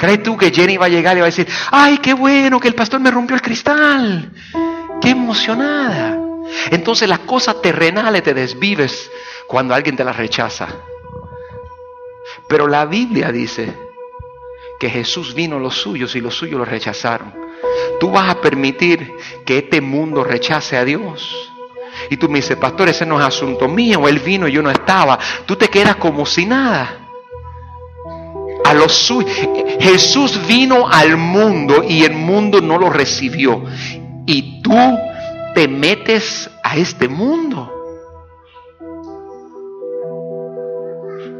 ¿Crees 0.00 0.22
tú 0.22 0.34
que 0.34 0.50
Jenny 0.50 0.78
va 0.78 0.86
a 0.86 0.88
llegar 0.88 1.14
y 1.18 1.20
va 1.20 1.26
a 1.26 1.28
decir, 1.28 1.46
ay, 1.70 1.98
qué 1.98 2.14
bueno 2.14 2.58
que 2.58 2.68
el 2.68 2.74
pastor 2.74 3.00
me 3.00 3.10
rompió 3.10 3.36
el 3.36 3.42
cristal? 3.42 4.32
Qué 4.98 5.10
emocionada. 5.10 6.18
Entonces 6.70 7.06
las 7.06 7.18
cosas 7.18 7.60
terrenales 7.60 8.22
te 8.22 8.32
desvives 8.32 9.10
cuando 9.46 9.74
alguien 9.74 9.96
te 9.96 10.04
las 10.04 10.16
rechaza. 10.16 10.68
Pero 12.48 12.66
la 12.66 12.86
Biblia 12.86 13.30
dice 13.30 13.74
que 14.78 14.88
Jesús 14.88 15.34
vino 15.34 15.56
a 15.56 15.60
los 15.60 15.74
suyos 15.74 16.16
y 16.16 16.20
los 16.22 16.34
suyos 16.34 16.58
lo 16.58 16.64
rechazaron. 16.64 17.34
Tú 18.00 18.10
vas 18.10 18.30
a 18.30 18.40
permitir 18.40 19.12
que 19.44 19.58
este 19.58 19.82
mundo 19.82 20.24
rechace 20.24 20.78
a 20.78 20.84
Dios. 20.86 21.52
Y 22.08 22.16
tú 22.16 22.26
me 22.30 22.38
dices, 22.38 22.56
pastor, 22.56 22.88
ese 22.88 23.04
no 23.04 23.20
es 23.20 23.26
asunto 23.26 23.68
mío, 23.68 24.08
él 24.08 24.20
vino 24.20 24.48
y 24.48 24.52
yo 24.52 24.62
no 24.62 24.70
estaba. 24.70 25.18
Tú 25.44 25.56
te 25.56 25.68
quedas 25.68 25.96
como 25.96 26.24
si 26.24 26.46
nada 26.46 27.09
a 28.64 28.74
los 28.74 28.92
suyos. 28.92 29.30
Jesús 29.80 30.38
vino 30.46 30.88
al 30.88 31.16
mundo 31.16 31.82
y 31.86 32.04
el 32.04 32.14
mundo 32.14 32.60
no 32.60 32.78
lo 32.78 32.90
recibió. 32.90 33.64
Y 34.26 34.62
tú 34.62 34.98
te 35.54 35.68
metes 35.68 36.50
a 36.62 36.76
este 36.76 37.08
mundo. 37.08 37.72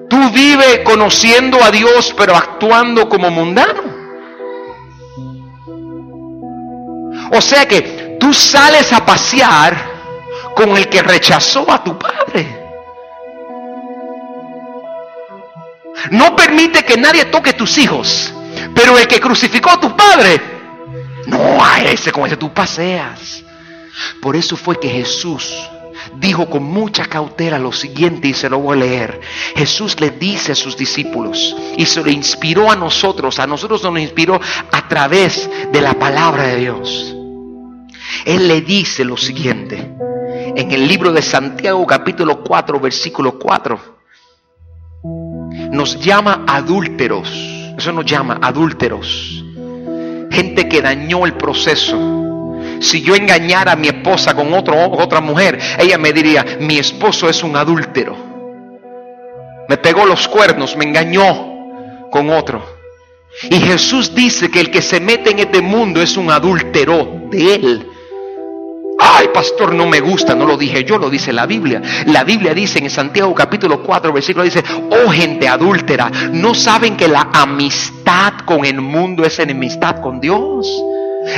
Tú 0.09 0.31
vives 0.31 0.81
conociendo 0.85 1.62
a 1.62 1.71
Dios 1.71 2.15
pero 2.17 2.35
actuando 2.35 3.09
como 3.09 3.31
mundano. 3.31 3.83
O 7.33 7.41
sea 7.41 7.67
que 7.67 8.17
tú 8.19 8.35
sales 8.35 8.93
a 8.93 9.05
pasear 9.07 9.91
con 10.57 10.77
el 10.77 10.89
que 10.89 11.03
rechazó 11.03 11.71
a 11.71 11.83
tu 11.83 11.97
padre. 11.99 12.20
No 16.11 16.35
permite 16.35 16.85
que 16.85 16.97
nadie 16.97 17.26
toque 17.26 17.52
tus 17.52 17.78
hijos. 17.78 18.33
Pero 18.75 18.99
el 18.99 19.07
que 19.07 19.21
crucificó 19.21 19.71
a 19.71 19.80
tu 19.80 19.95
padre, 19.97 20.40
no 21.26 21.64
a 21.64 21.80
ese 21.83 22.12
con 22.12 22.26
ese 22.26 22.37
tú 22.37 22.52
paseas. 22.52 23.42
Por 24.21 24.37
eso 24.37 24.57
fue 24.57 24.78
que 24.78 24.88
Jesús 24.88 25.54
dijo 26.16 26.49
con 26.49 26.62
mucha 26.62 27.04
cautela 27.07 27.59
lo 27.59 27.73
siguiente 27.73 28.28
y 28.28 28.35
se 28.35 28.49
lo 28.49 28.59
voy 28.59 28.76
a 28.76 28.80
leer. 28.80 29.21
Jesús 29.54 30.00
le 30.00 30.11
dice 30.11 30.52
a 30.52 30.54
sus 30.54 30.76
discípulos 30.76 31.57
y 31.76 31.87
se 31.87 32.02
lo 32.02 32.11
inspiró 32.11 32.71
a 32.71 32.76
nosotros, 32.76 33.38
a 33.38 33.47
nosotros 33.47 33.83
nos 33.83 33.99
inspiró 33.99 34.40
a 34.73 34.88
través 34.88 35.49
de 35.73 35.80
la 35.80 35.95
palabra 35.95 36.45
de 36.45 36.57
Dios. 36.57 37.16
Él 38.25 38.49
le 38.49 38.61
dice 38.61 39.04
lo 39.04 39.16
siguiente 39.16 39.90
en 40.57 40.71
el 40.73 40.88
libro 40.88 41.12
de 41.12 41.23
Santiago 41.23 41.87
capítulo 41.87 42.42
4 42.42 42.80
versículo 42.80 43.38
4 43.38 44.00
nos 45.80 45.99
llama 45.99 46.44
adúlteros. 46.46 47.32
Eso 47.78 47.90
nos 47.90 48.04
llama 48.04 48.38
adúlteros. 48.42 49.42
Gente 50.30 50.68
que 50.68 50.82
dañó 50.82 51.25
el 51.25 51.32
proceso. 51.32 51.96
Si 52.80 53.00
yo 53.00 53.14
engañara 53.14 53.72
a 53.72 53.76
mi 53.76 53.88
esposa 53.88 54.34
con 54.34 54.52
otro, 54.52 54.90
otra 54.90 55.22
mujer, 55.22 55.58
ella 55.78 55.96
me 55.96 56.12
diría, 56.12 56.44
mi 56.60 56.76
esposo 56.76 57.30
es 57.30 57.42
un 57.42 57.56
adúltero. 57.56 58.14
Me 59.70 59.78
pegó 59.78 60.04
los 60.04 60.28
cuernos, 60.28 60.76
me 60.76 60.84
engañó 60.84 62.10
con 62.10 62.28
otro. 62.28 62.62
Y 63.50 63.58
Jesús 63.58 64.14
dice 64.14 64.50
que 64.50 64.60
el 64.60 64.70
que 64.70 64.82
se 64.82 65.00
mete 65.00 65.30
en 65.30 65.38
este 65.38 65.62
mundo 65.62 66.02
es 66.02 66.18
un 66.18 66.30
adúltero 66.30 67.22
de 67.30 67.54
él. 67.54 67.89
Ay, 69.00 69.28
pastor, 69.33 69.75
no 69.75 69.87
me 69.87 70.00
gusta, 70.00 70.35
no 70.35 70.45
lo 70.45 70.57
dije 70.57 70.85
yo, 70.85 70.99
lo 70.99 71.09
dice 71.09 71.33
la 71.33 71.47
Biblia. 71.47 71.80
La 72.07 72.25
Biblia 72.25 72.52
dice 72.52 72.78
en 72.78 72.90
Santiago 72.90 73.35
capítulo 73.35 73.83
4, 73.83 74.12
versículo 74.12 74.45
dice, 74.45 74.62
oh 74.90 75.11
gente 75.11 75.49
adúltera, 75.49 76.11
¿no 76.33 76.54
saben 76.54 76.97
que 76.97 77.09
la 77.09 77.28
amistad 77.33 78.35
con 78.45 78.64
el 78.64 78.80
mundo 78.80 79.25
es 79.25 79.38
enemistad 79.38 80.00
con 80.00 80.21
Dios? 80.21 80.69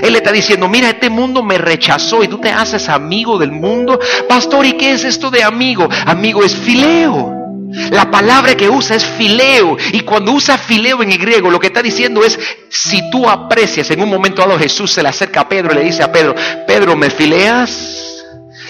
Él 0.03 0.13
le 0.13 0.19
está 0.19 0.33
diciendo, 0.33 0.69
mira, 0.69 0.89
este 0.89 1.11
mundo 1.11 1.43
me 1.43 1.59
rechazó 1.59 2.23
y 2.23 2.29
tú 2.29 2.39
te 2.39 2.51
haces 2.51 2.89
amigo 2.89 3.39
del 3.39 3.53
mundo. 3.53 3.99
Pastor, 4.29 4.65
¿y 4.67 4.75
qué 4.75 4.93
es 4.93 5.05
esto 5.05 5.31
de 5.31 5.43
amigo? 5.43 5.89
Amigo 6.07 6.43
es 6.43 6.55
fileo. 6.55 7.42
La 7.91 8.11
palabra 8.11 8.55
que 8.55 8.69
usa 8.69 8.97
es 8.97 9.05
fileo. 9.05 9.77
Y 9.93 10.01
cuando 10.01 10.33
usa 10.33 10.59
fileo 10.59 11.03
en 11.03 11.13
el 11.13 11.19
griego, 11.19 11.51
lo 11.51 11.59
que 11.59 11.69
está 11.69 11.83
diciendo 11.83 12.23
es, 12.25 12.39
si 12.69 13.11
tú 13.11 13.29
aprecias, 13.29 13.91
en 13.91 14.03
un 14.03 14.11
momento 14.11 14.43
dado 14.43 14.59
Jesús 14.59 14.93
se 14.93 15.03
le 15.03 15.09
acerca 15.09 15.41
a 15.41 15.49
Pedro 15.49 15.73
y 15.73 15.77
le 15.77 15.85
dice 15.85 16.03
a 16.03 16.13
Pedro, 16.13 16.35
Pedro, 16.67 16.97
¿me 16.97 17.11
fileas? 17.11 18.25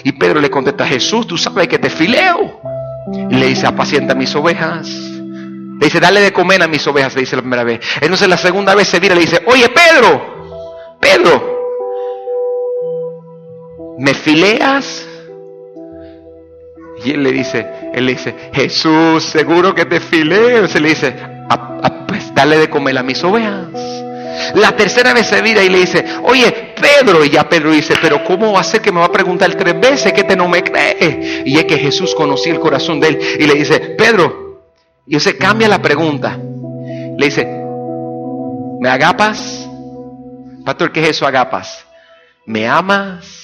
Y 0.04 0.12
Pedro 0.12 0.40
le 0.40 0.50
contesta, 0.50 0.87
Jesús, 0.87 1.26
tú 1.26 1.37
sabes 1.37 1.68
que 1.68 1.78
te 1.78 1.90
fileo. 1.90 2.61
Y 3.30 3.35
le 3.35 3.49
dice, 3.49 3.66
apacienta 3.66 4.14
mis 4.14 4.35
ovejas. 4.35 4.87
Le 4.88 5.87
dice, 5.87 5.99
dale 5.99 6.21
de 6.21 6.32
comer 6.32 6.62
a 6.62 6.68
mis 6.68 6.87
ovejas, 6.87 7.14
le 7.14 7.23
dice 7.23 7.35
la 7.35 7.42
primera 7.42 7.64
vez. 7.64 7.80
Entonces 8.00 8.28
la 8.28 8.37
segunda 8.37 8.75
vez 8.75 8.87
se 8.87 9.00
vira 9.00 9.14
y 9.14 9.18
le 9.18 9.25
dice, 9.25 9.42
oye 9.47 9.68
Pedro, 9.68 10.97
Pedro, 11.00 11.59
¿me 13.99 14.14
fileas? 14.14 15.09
Y 17.04 17.11
él 17.12 17.23
le 17.23 17.32
dice, 17.32 17.66
él 17.92 18.06
le 18.06 18.12
dice, 18.12 18.35
Jesús, 18.52 19.25
seguro 19.25 19.75
que 19.75 19.85
te 19.85 20.00
fileo. 20.00 20.66
Se 20.68 20.80
le 20.80 20.90
dice, 20.90 21.14
pues 22.06 22.35
dale 22.35 22.59
de 22.59 22.68
comer 22.68 22.99
a 22.99 23.02
mis 23.02 23.23
ovejas. 23.25 23.68
La 24.54 24.76
tercera 24.76 25.14
vez 25.14 25.26
se 25.26 25.40
vira 25.40 25.62
y 25.62 25.68
le 25.68 25.78
dice, 25.78 26.04
oye, 26.25 26.75
Pedro, 26.80 27.25
y 27.25 27.30
ya 27.30 27.49
Pedro 27.49 27.71
dice, 27.71 27.94
pero 28.00 28.25
¿cómo 28.25 28.52
va 28.52 28.61
a 28.61 28.64
ser 28.64 28.80
que 28.80 28.92
me 28.92 29.00
va 29.00 29.06
a 29.06 29.12
preguntar 29.12 29.54
tres 29.54 29.78
veces 29.80 30.12
que 30.12 30.25
te 30.25 30.37
no 30.37 30.49
me 30.49 30.62
cree? 30.62 31.42
Y 31.44 31.56
es 31.56 31.64
que 31.64 31.78
Jesús 31.78 32.14
conocía 32.14 32.52
el 32.52 32.61
corazón 32.61 33.00
de 33.00 33.09
él 33.09 33.18
y 33.38 33.47
le 33.47 33.54
dice, 33.54 33.80
Pedro, 33.97 34.62
y 35.06 35.18
se 35.21 35.37
cambia 35.37 35.68
la 35.68 35.80
pregunta. 35.80 36.38
Le 36.38 37.25
dice, 37.25 37.47
¿me 38.80 38.88
agapas? 38.88 39.68
Pastor, 40.64 40.92
¿qué 40.92 41.02
es 41.02 41.11
eso, 41.11 41.26
agapas? 41.26 41.85
¿Me 42.47 42.66
amas? 42.66 43.41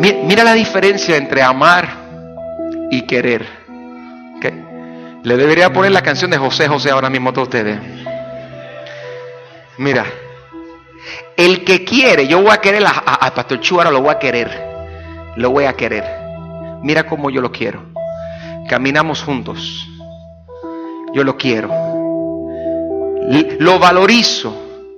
Mira, 0.00 0.44
la 0.44 0.54
diferencia 0.54 1.16
entre 1.16 1.42
amar 1.42 1.88
y 2.90 3.02
querer. 3.02 3.46
Le 5.22 5.36
debería 5.36 5.70
poner 5.70 5.92
la 5.92 6.00
canción 6.00 6.30
de 6.30 6.38
José 6.38 6.66
José 6.66 6.90
ahora 6.90 7.10
mismo 7.10 7.28
a 7.28 7.32
todos 7.34 7.48
ustedes. 7.48 7.78
Mira, 9.76 10.06
el 11.36 11.62
que 11.64 11.84
quiere, 11.84 12.26
yo 12.26 12.40
voy 12.40 12.52
a 12.52 12.56
querer 12.56 12.82
a, 12.86 13.34
Pastor 13.34 13.60
Chu, 13.60 13.76
ahora 13.76 13.90
lo 13.90 14.00
voy 14.00 14.14
a 14.14 14.18
querer. 14.18 14.50
Lo 15.36 15.50
voy 15.50 15.64
a 15.64 15.74
querer. 15.74 16.04
Mira 16.82 17.06
cómo 17.06 17.28
yo 17.28 17.42
lo 17.42 17.52
quiero. 17.52 17.82
Caminamos 18.70 19.22
juntos. 19.22 19.86
Yo 21.12 21.22
lo 21.22 21.36
quiero. 21.36 21.68
Lo 23.58 23.78
valorizo. 23.78 24.54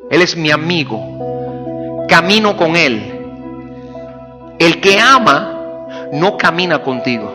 Él 0.09 0.23
es 0.23 0.37
mi 0.37 0.53
amigo. 0.53 2.07
Camino 2.09 2.57
con 2.57 2.77
Él. 2.77 3.22
El 4.63 4.81
que 4.81 4.97
ama 5.01 5.59
no 6.13 6.37
camina 6.37 6.81
contigo. 6.81 7.35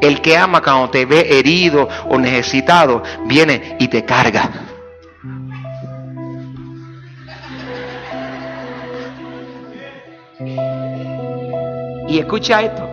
El 0.00 0.20
que 0.20 0.36
ama 0.36 0.62
cuando 0.62 0.88
te 0.88 1.04
ve 1.04 1.26
herido 1.36 1.88
o 2.08 2.16
necesitado, 2.16 3.02
viene 3.26 3.76
y 3.80 3.88
te 3.88 4.04
carga. 4.04 4.48
Y 12.06 12.20
escucha 12.20 12.62
esto. 12.62 12.88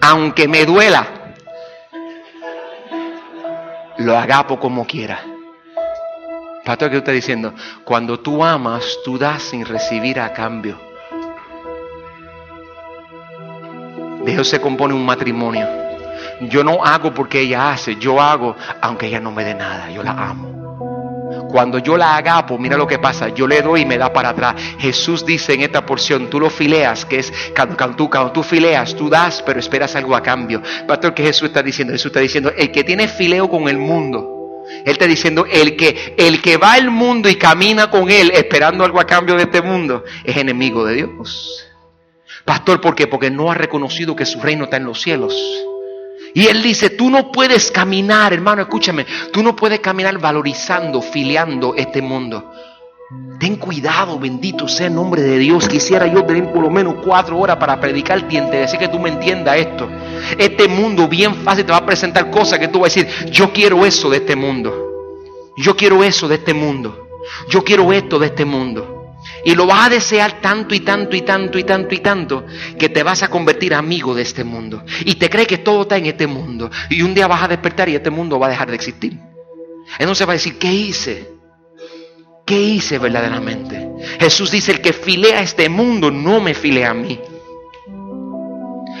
Aunque 0.00 0.48
me 0.48 0.66
duela, 0.66 1.06
lo 3.98 4.18
agapo 4.18 4.58
como 4.58 4.84
quiera. 4.84 5.33
Pastor, 6.64 6.90
¿qué 6.90 6.96
está 6.96 7.12
diciendo? 7.12 7.52
Cuando 7.84 8.20
tú 8.20 8.42
amas, 8.42 8.98
tú 9.04 9.18
das 9.18 9.42
sin 9.42 9.66
recibir 9.66 10.18
a 10.18 10.32
cambio. 10.32 10.80
De 14.24 14.32
eso 14.32 14.44
se 14.44 14.60
compone 14.62 14.94
un 14.94 15.04
matrimonio. 15.04 15.68
Yo 16.40 16.64
no 16.64 16.82
hago 16.82 17.12
porque 17.12 17.40
ella 17.40 17.70
hace, 17.72 17.96
yo 17.96 18.20
hago 18.20 18.56
aunque 18.80 19.06
ella 19.06 19.20
no 19.20 19.30
me 19.30 19.44
dé 19.44 19.54
nada, 19.54 19.90
yo 19.90 20.02
la 20.02 20.12
amo. 20.12 20.54
Cuando 21.50 21.78
yo 21.78 21.98
la 21.98 22.16
agapo, 22.16 22.58
mira 22.58 22.78
lo 22.78 22.86
que 22.86 22.98
pasa, 22.98 23.28
yo 23.28 23.46
le 23.46 23.60
doy 23.60 23.82
y 23.82 23.86
me 23.86 23.98
da 23.98 24.10
para 24.10 24.30
atrás. 24.30 24.54
Jesús 24.78 25.24
dice 25.24 25.52
en 25.52 25.60
esta 25.60 25.84
porción, 25.84 26.30
tú 26.30 26.40
lo 26.40 26.48
fileas, 26.48 27.04
que 27.04 27.18
es 27.18 27.32
cuando, 27.54 27.94
tú, 27.94 28.08
cuando 28.08 28.32
tú 28.32 28.42
fileas, 28.42 28.94
tú 28.94 29.10
das, 29.10 29.42
pero 29.42 29.60
esperas 29.60 29.94
algo 29.96 30.16
a 30.16 30.22
cambio. 30.22 30.62
Pastor, 30.88 31.12
¿qué 31.12 31.24
Jesús 31.24 31.48
está 31.48 31.62
diciendo? 31.62 31.92
Jesús 31.92 32.06
está 32.06 32.20
diciendo, 32.20 32.50
el 32.56 32.72
que 32.72 32.82
tiene 32.82 33.06
fileo 33.06 33.48
con 33.48 33.68
el 33.68 33.78
mundo, 33.78 34.33
él 34.84 34.92
está 34.92 35.06
diciendo, 35.06 35.46
el 35.50 35.76
que, 35.76 36.14
el 36.16 36.40
que 36.40 36.56
va 36.56 36.74
al 36.74 36.90
mundo 36.90 37.28
y 37.28 37.36
camina 37.36 37.90
con 37.90 38.10
él 38.10 38.30
esperando 38.34 38.84
algo 38.84 39.00
a 39.00 39.06
cambio 39.06 39.36
de 39.36 39.44
este 39.44 39.62
mundo, 39.62 40.04
es 40.24 40.36
enemigo 40.36 40.84
de 40.84 40.94
Dios. 40.94 41.66
Pastor, 42.44 42.80
¿por 42.80 42.94
qué? 42.94 43.06
Porque 43.06 43.30
no 43.30 43.50
ha 43.50 43.54
reconocido 43.54 44.14
que 44.14 44.26
su 44.26 44.40
reino 44.40 44.64
está 44.64 44.76
en 44.76 44.84
los 44.84 45.00
cielos. 45.00 45.34
Y 46.34 46.48
él 46.48 46.62
dice, 46.62 46.90
tú 46.90 47.10
no 47.10 47.30
puedes 47.30 47.70
caminar, 47.70 48.32
hermano, 48.32 48.62
escúchame, 48.62 49.06
tú 49.32 49.42
no 49.42 49.54
puedes 49.54 49.80
caminar 49.80 50.18
valorizando, 50.18 51.00
filiando 51.00 51.74
este 51.76 52.02
mundo. 52.02 52.52
Ten 53.38 53.56
cuidado, 53.56 54.18
bendito 54.18 54.66
sea 54.66 54.86
el 54.86 54.94
nombre 54.94 55.20
de 55.20 55.38
Dios. 55.38 55.68
Quisiera 55.68 56.06
yo 56.06 56.24
tener 56.24 56.50
por 56.50 56.62
lo 56.62 56.70
menos 56.70 56.96
cuatro 57.04 57.38
horas 57.38 57.58
para 57.58 57.78
predicar 57.78 58.24
y 58.30 58.40
decir 58.40 58.78
que 58.78 58.88
tú 58.88 58.98
me 58.98 59.10
entiendas 59.10 59.56
esto. 59.58 59.88
Este 60.38 60.68
mundo 60.68 61.06
bien 61.06 61.34
fácil 61.34 61.66
te 61.66 61.72
va 61.72 61.78
a 61.78 61.86
presentar 61.86 62.30
cosas 62.30 62.58
que 62.58 62.68
tú 62.68 62.80
vas 62.80 62.96
a 62.96 63.00
decir, 63.00 63.30
yo 63.30 63.52
quiero 63.52 63.84
eso 63.84 64.08
de 64.08 64.18
este 64.18 64.34
mundo. 64.34 64.72
Yo 65.56 65.76
quiero 65.76 66.02
eso 66.02 66.28
de 66.28 66.36
este 66.36 66.54
mundo. 66.54 67.08
Yo 67.48 67.62
quiero 67.62 67.92
esto 67.92 68.18
de 68.18 68.26
este 68.26 68.44
mundo. 68.44 69.16
Y 69.44 69.54
lo 69.54 69.66
vas 69.66 69.86
a 69.86 69.90
desear 69.90 70.40
tanto 70.40 70.74
y 70.74 70.80
tanto 70.80 71.14
y 71.14 71.22
tanto 71.22 71.58
y 71.58 71.64
tanto 71.64 71.94
y 71.94 71.98
tanto 71.98 72.46
que 72.78 72.88
te 72.88 73.02
vas 73.02 73.22
a 73.22 73.28
convertir 73.28 73.74
amigo 73.74 74.14
de 74.14 74.22
este 74.22 74.44
mundo. 74.44 74.82
Y 75.04 75.16
te 75.16 75.28
crees 75.28 75.48
que 75.48 75.58
todo 75.58 75.82
está 75.82 75.98
en 75.98 76.06
este 76.06 76.26
mundo. 76.26 76.70
Y 76.88 77.02
un 77.02 77.14
día 77.14 77.26
vas 77.26 77.42
a 77.42 77.48
despertar 77.48 77.88
y 77.88 77.94
este 77.94 78.10
mundo 78.10 78.38
va 78.38 78.46
a 78.46 78.50
dejar 78.50 78.68
de 78.68 78.76
existir. 78.76 79.18
Entonces 79.98 80.26
va 80.26 80.32
a 80.32 80.34
decir, 80.34 80.58
¿qué 80.58 80.72
hice? 80.72 81.33
¿Qué 82.44 82.60
hice 82.60 82.98
verdaderamente? 82.98 83.90
Jesús 84.20 84.50
dice, 84.50 84.72
el 84.72 84.80
que 84.80 84.92
filea 84.92 85.40
este 85.40 85.68
mundo 85.68 86.10
no 86.10 86.40
me 86.40 86.54
filea 86.54 86.90
a 86.90 86.94
mí. 86.94 87.18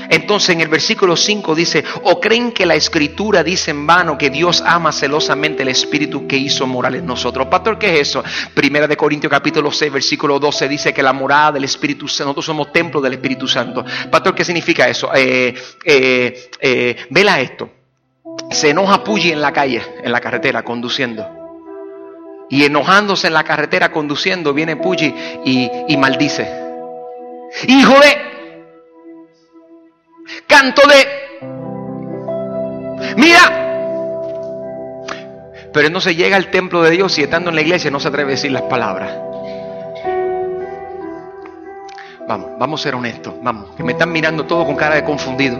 Entonces 0.08 0.50
en 0.50 0.60
el 0.60 0.68
versículo 0.68 1.16
5 1.16 1.54
dice, 1.54 1.84
o 2.04 2.20
creen 2.20 2.52
que 2.52 2.66
la 2.66 2.74
escritura 2.74 3.42
dice 3.42 3.70
en 3.70 3.86
vano 3.86 4.16
que 4.16 4.30
Dios 4.30 4.62
ama 4.64 4.92
celosamente 4.92 5.62
el 5.62 5.68
espíritu 5.68 6.26
que 6.26 6.36
hizo 6.36 6.66
moral 6.66 6.94
en 6.94 7.06
nosotros. 7.06 7.46
Pastor, 7.48 7.78
¿qué 7.78 7.94
es 7.94 8.08
eso? 8.08 8.22
Primera 8.54 8.86
de 8.86 8.96
Corintios 8.96 9.30
capítulo 9.30 9.70
6, 9.70 9.92
versículo 9.92 10.38
12 10.38 10.68
dice 10.68 10.94
que 10.94 11.02
la 11.02 11.12
morada 11.12 11.52
del 11.52 11.64
Espíritu 11.64 12.06
Santo, 12.08 12.24
nosotros 12.24 12.46
somos 12.46 12.72
templo 12.72 13.00
del 13.00 13.14
Espíritu 13.14 13.48
Santo. 13.48 13.84
Pastor, 14.10 14.34
¿qué 14.34 14.44
significa 14.44 14.88
eso? 14.88 15.10
Eh, 15.14 15.54
eh, 15.84 16.50
eh, 16.60 16.96
vela 17.10 17.40
esto. 17.40 17.70
Se 18.50 18.70
enoja 18.70 19.02
Puggy 19.02 19.32
en 19.32 19.40
la 19.40 19.52
calle, 19.52 19.82
en 20.02 20.12
la 20.12 20.20
carretera, 20.20 20.62
conduciendo. 20.62 21.33
Y 22.50 22.64
enojándose 22.64 23.26
en 23.28 23.34
la 23.34 23.44
carretera 23.44 23.90
conduciendo, 23.90 24.52
viene 24.52 24.76
Puggy 24.76 25.14
y, 25.44 25.96
maldice. 25.96 26.48
Hijo 27.66 27.94
de 27.94 28.34
canto 30.46 30.82
de... 30.86 31.24
Mira. 33.16 33.60
Pero 35.72 36.00
se 36.00 36.14
llega 36.14 36.36
al 36.36 36.50
templo 36.50 36.82
de 36.82 36.90
Dios 36.92 37.18
y 37.18 37.22
estando 37.22 37.50
en 37.50 37.56
la 37.56 37.62
iglesia 37.62 37.90
no 37.90 37.98
se 37.98 38.08
atreve 38.08 38.32
a 38.32 38.36
decir 38.36 38.52
las 38.52 38.62
palabras. 38.62 39.12
Vamos, 42.26 42.50
vamos 42.58 42.80
a 42.80 42.82
ser 42.84 42.94
honestos, 42.94 43.34
vamos, 43.42 43.74
que 43.76 43.82
me 43.82 43.92
están 43.92 44.10
mirando 44.10 44.46
todo 44.46 44.64
con 44.64 44.76
cara 44.76 44.94
de 44.94 45.04
confundido. 45.04 45.58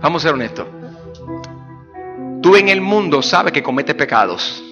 Vamos 0.00 0.22
a 0.22 0.28
ser 0.28 0.34
honestos. 0.34 0.66
Tú 2.40 2.56
en 2.56 2.68
el 2.68 2.80
mundo 2.80 3.20
sabes 3.20 3.52
que 3.52 3.62
cometes 3.62 3.94
pecados. 3.96 4.64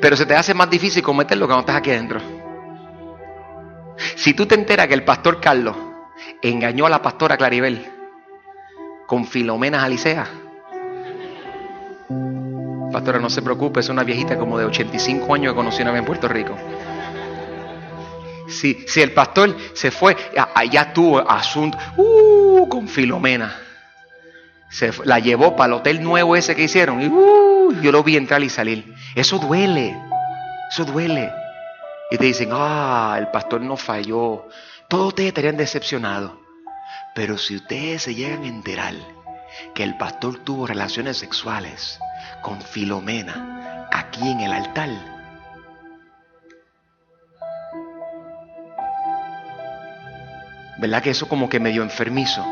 Pero 0.00 0.16
se 0.16 0.26
te 0.26 0.34
hace 0.34 0.54
más 0.54 0.68
difícil 0.70 1.02
cometerlo 1.02 1.46
cuando 1.46 1.60
estás 1.60 1.76
aquí 1.76 1.90
adentro. 1.90 2.20
Si 4.16 4.34
tú 4.34 4.46
te 4.46 4.54
enteras 4.54 4.88
que 4.88 4.94
el 4.94 5.04
pastor 5.04 5.40
Carlos 5.40 5.76
engañó 6.42 6.86
a 6.86 6.90
la 6.90 7.02
pastora 7.02 7.36
Claribel 7.36 7.86
con 9.06 9.26
Filomena 9.26 9.82
Alicea. 9.84 10.26
Pastora, 12.92 13.18
no 13.18 13.28
se 13.28 13.42
preocupe, 13.42 13.80
es 13.80 13.88
una 13.88 14.04
viejita 14.04 14.38
como 14.38 14.58
de 14.58 14.66
85 14.66 15.34
años 15.34 15.52
que 15.52 15.56
conocí 15.56 15.82
una 15.82 15.90
vez 15.90 16.00
en 16.00 16.06
Puerto 16.06 16.28
Rico. 16.28 16.56
Si, 18.48 18.84
si 18.86 19.00
el 19.00 19.12
pastor 19.12 19.56
se 19.72 19.90
fue, 19.90 20.16
allá 20.54 20.92
tuvo 20.92 21.18
asunto 21.28 21.78
uh, 21.96 22.68
con 22.68 22.86
Filomena. 22.86 23.56
Se, 24.68 24.92
la 25.04 25.18
llevó 25.18 25.56
para 25.56 25.74
el 25.74 25.80
hotel 25.80 26.02
nuevo 26.02 26.36
ese 26.36 26.54
que 26.54 26.64
hicieron. 26.64 27.02
Y 27.02 27.08
uh, 27.08 27.43
yo 27.72 27.92
lo 27.92 28.02
vi 28.02 28.16
entrar 28.16 28.42
y 28.42 28.48
salir. 28.48 28.94
Eso 29.14 29.38
duele. 29.38 29.96
Eso 30.70 30.84
duele. 30.84 31.32
Y 32.10 32.16
te 32.16 32.24
dicen, 32.26 32.50
ah, 32.52 33.16
el 33.18 33.28
pastor 33.28 33.60
no 33.60 33.76
falló. 33.76 34.48
Todos 34.88 35.08
ustedes 35.08 35.28
estarían 35.28 35.56
decepcionados. 35.56 36.32
Pero 37.14 37.38
si 37.38 37.56
ustedes 37.56 38.02
se 38.02 38.14
llegan 38.14 38.42
a 38.42 38.48
enterar 38.48 38.94
que 39.74 39.82
el 39.82 39.96
pastor 39.96 40.38
tuvo 40.38 40.66
relaciones 40.66 41.16
sexuales 41.16 41.98
con 42.42 42.60
Filomena 42.60 43.88
aquí 43.92 44.28
en 44.28 44.40
el 44.40 44.52
altar, 44.52 44.90
¿verdad 50.78 51.02
que 51.02 51.10
eso 51.10 51.28
como 51.28 51.48
que 51.48 51.60
medio 51.60 51.82
enfermizo? 51.82 52.44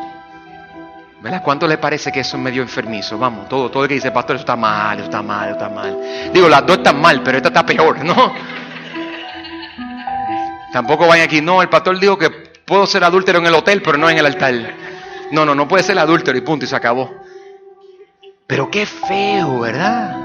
¿Verdad? 1.22 1.42
¿Cuánto 1.44 1.68
le 1.68 1.78
parece 1.78 2.10
que 2.10 2.20
eso 2.20 2.36
es 2.36 2.42
medio 2.42 2.62
enfermizo? 2.62 3.16
Vamos, 3.16 3.48
todo, 3.48 3.70
todo 3.70 3.84
el 3.84 3.88
que 3.88 3.94
dice, 3.94 4.10
pastor, 4.10 4.34
eso 4.36 4.42
está 4.42 4.56
mal, 4.56 4.98
eso 4.98 5.04
está 5.04 5.22
mal, 5.22 5.50
eso 5.50 5.52
está 5.56 5.68
mal. 5.68 5.96
Digo, 6.32 6.48
las 6.48 6.66
dos 6.66 6.78
están 6.78 7.00
mal, 7.00 7.22
pero 7.22 7.36
esta 7.36 7.48
está 7.48 7.64
peor, 7.64 8.04
¿no? 8.04 8.34
Tampoco 10.72 11.06
vayan 11.06 11.26
aquí, 11.26 11.40
no, 11.40 11.62
el 11.62 11.68
pastor 11.68 12.00
dijo 12.00 12.18
que 12.18 12.30
puedo 12.30 12.86
ser 12.86 13.04
adúltero 13.04 13.38
en 13.38 13.46
el 13.46 13.54
hotel, 13.54 13.82
pero 13.82 13.98
no 13.98 14.10
en 14.10 14.18
el 14.18 14.26
altar. 14.26 14.74
No, 15.30 15.46
no, 15.46 15.54
no 15.54 15.68
puede 15.68 15.84
ser 15.84 15.96
adúltero 15.96 16.36
y 16.36 16.40
punto, 16.40 16.64
y 16.64 16.68
se 16.68 16.74
acabó. 16.74 17.14
Pero 18.48 18.68
qué 18.68 18.84
feo, 18.84 19.60
¿verdad? 19.60 20.16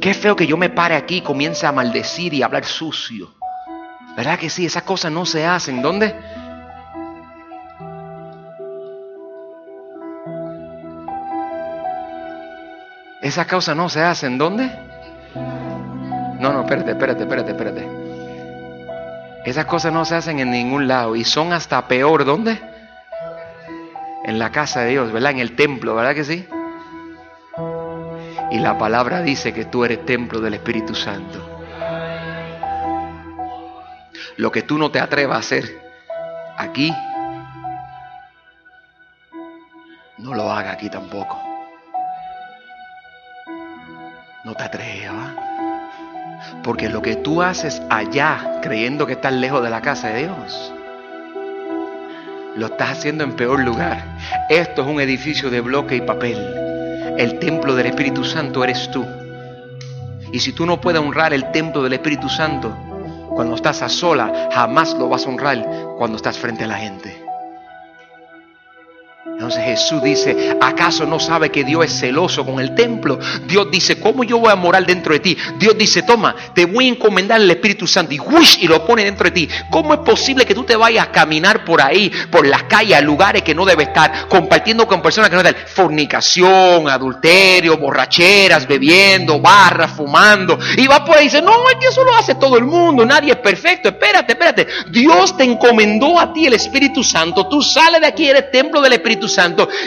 Qué 0.00 0.14
feo 0.14 0.34
que 0.34 0.48
yo 0.48 0.56
me 0.56 0.68
pare 0.68 0.96
aquí 0.96 1.18
y 1.18 1.22
comience 1.22 1.64
a 1.64 1.70
maldecir 1.70 2.34
y 2.34 2.42
hablar 2.42 2.64
sucio. 2.64 3.34
¿Verdad 4.16 4.38
que 4.38 4.50
sí? 4.50 4.66
Esas 4.66 4.82
cosas 4.82 5.12
no 5.12 5.24
se 5.24 5.46
hacen. 5.46 5.80
¿Dónde? 5.80 6.14
Esas 13.24 13.46
cosas 13.46 13.74
no 13.74 13.88
se 13.88 14.02
hacen. 14.02 14.36
¿Dónde? 14.36 14.70
No, 15.34 16.52
no, 16.52 16.60
espérate, 16.60 16.90
espérate, 16.90 17.22
espérate, 17.22 17.50
espérate. 17.52 17.88
Esas 19.46 19.64
cosas 19.64 19.94
no 19.94 20.04
se 20.04 20.14
hacen 20.14 20.40
en 20.40 20.50
ningún 20.50 20.86
lado 20.86 21.16
y 21.16 21.24
son 21.24 21.54
hasta 21.54 21.88
peor. 21.88 22.26
¿Dónde? 22.26 22.60
En 24.26 24.38
la 24.38 24.50
casa 24.50 24.82
de 24.82 24.90
Dios, 24.90 25.10
¿verdad? 25.10 25.30
En 25.30 25.38
el 25.38 25.56
templo, 25.56 25.94
¿verdad 25.94 26.14
que 26.14 26.24
sí? 26.24 26.46
Y 28.50 28.58
la 28.58 28.76
palabra 28.76 29.22
dice 29.22 29.54
que 29.54 29.64
tú 29.64 29.86
eres 29.86 30.04
templo 30.04 30.42
del 30.42 30.52
Espíritu 30.52 30.94
Santo. 30.94 31.64
Lo 34.36 34.52
que 34.52 34.60
tú 34.60 34.76
no 34.76 34.90
te 34.90 35.00
atrevas 35.00 35.36
a 35.36 35.40
hacer 35.40 35.64
aquí, 36.58 36.94
no 40.18 40.34
lo 40.34 40.52
haga 40.52 40.72
aquí 40.72 40.90
tampoco. 40.90 41.53
No 44.44 44.54
te 44.54 44.62
atrevas. 44.62 45.32
Porque 46.62 46.90
lo 46.90 47.00
que 47.00 47.16
tú 47.16 47.40
haces 47.40 47.80
allá, 47.88 48.60
creyendo 48.62 49.06
que 49.06 49.14
estás 49.14 49.32
lejos 49.32 49.62
de 49.62 49.70
la 49.70 49.80
casa 49.80 50.08
de 50.08 50.24
Dios, 50.24 50.72
lo 52.54 52.66
estás 52.66 52.90
haciendo 52.90 53.24
en 53.24 53.36
peor 53.36 53.60
lugar. 53.60 54.04
Esto 54.50 54.82
es 54.82 54.88
un 54.88 55.00
edificio 55.00 55.48
de 55.48 55.62
bloque 55.62 55.96
y 55.96 56.02
papel. 56.02 56.36
El 57.16 57.38
templo 57.38 57.74
del 57.74 57.86
Espíritu 57.86 58.22
Santo 58.22 58.62
eres 58.62 58.90
tú. 58.90 59.06
Y 60.30 60.40
si 60.40 60.52
tú 60.52 60.66
no 60.66 60.78
puedes 60.78 61.00
honrar 61.00 61.32
el 61.32 61.50
templo 61.50 61.82
del 61.82 61.94
Espíritu 61.94 62.28
Santo 62.28 62.76
cuando 63.30 63.56
estás 63.56 63.80
a 63.80 63.88
sola, 63.88 64.50
jamás 64.52 64.92
lo 64.92 65.08
vas 65.08 65.26
a 65.26 65.30
honrar 65.30 65.64
cuando 65.96 66.18
estás 66.18 66.38
frente 66.38 66.64
a 66.64 66.68
la 66.68 66.76
gente. 66.76 67.23
Entonces 69.44 69.78
Jesús 69.78 70.02
dice, 70.02 70.56
¿acaso 70.58 71.04
no 71.04 71.20
sabe 71.20 71.50
que 71.50 71.64
Dios 71.64 71.84
es 71.84 72.00
celoso 72.00 72.46
con 72.46 72.60
el 72.60 72.74
templo? 72.74 73.18
Dios 73.46 73.70
dice, 73.70 74.00
¿cómo 74.00 74.24
yo 74.24 74.38
voy 74.38 74.50
a 74.50 74.56
morar 74.56 74.86
dentro 74.86 75.12
de 75.12 75.20
ti? 75.20 75.36
Dios 75.58 75.76
dice, 75.76 76.02
toma, 76.02 76.34
te 76.54 76.64
voy 76.64 76.86
a 76.86 76.92
encomendar 76.92 77.38
el 77.38 77.50
Espíritu 77.50 77.86
Santo 77.86 78.14
y 78.14 78.18
¡wish! 78.18 78.62
y 78.62 78.68
lo 78.68 78.86
pone 78.86 79.04
dentro 79.04 79.24
de 79.24 79.32
ti. 79.32 79.48
¿Cómo 79.70 79.92
es 79.92 80.00
posible 80.00 80.46
que 80.46 80.54
tú 80.54 80.64
te 80.64 80.76
vayas 80.76 81.08
a 81.08 81.12
caminar 81.12 81.62
por 81.62 81.82
ahí, 81.82 82.10
por 82.30 82.46
las 82.46 82.62
calles, 82.62 83.02
lugares 83.02 83.42
que 83.42 83.54
no 83.54 83.66
debes 83.66 83.88
estar, 83.88 84.28
compartiendo 84.28 84.88
con 84.88 85.02
personas 85.02 85.28
que 85.28 85.36
no 85.36 85.42
deben 85.42 85.62
Fornicación, 85.66 86.88
adulterio, 86.88 87.76
borracheras, 87.76 88.66
bebiendo, 88.66 89.40
barras, 89.40 89.90
fumando. 89.90 90.58
Y 90.78 90.86
va 90.86 91.04
por 91.04 91.18
ahí 91.18 91.24
y 91.24 91.28
dice, 91.28 91.42
no, 91.42 91.52
que 91.78 91.88
eso 91.88 92.02
lo 92.02 92.14
hace 92.16 92.36
todo 92.36 92.56
el 92.56 92.64
mundo, 92.64 93.04
nadie 93.04 93.32
es 93.32 93.38
perfecto. 93.38 93.90
Espérate, 93.90 94.32
espérate. 94.32 94.66
Dios 94.88 95.36
te 95.36 95.44
encomendó 95.44 96.18
a 96.18 96.32
ti 96.32 96.46
el 96.46 96.54
Espíritu 96.54 97.04
Santo. 97.04 97.46
Tú 97.46 97.60
sales 97.60 98.00
de 98.00 98.06
aquí, 98.06 98.26
eres 98.26 98.50
templo 98.50 98.80
del 98.80 98.94
Espíritu 98.94 99.28
Santo 99.28 99.33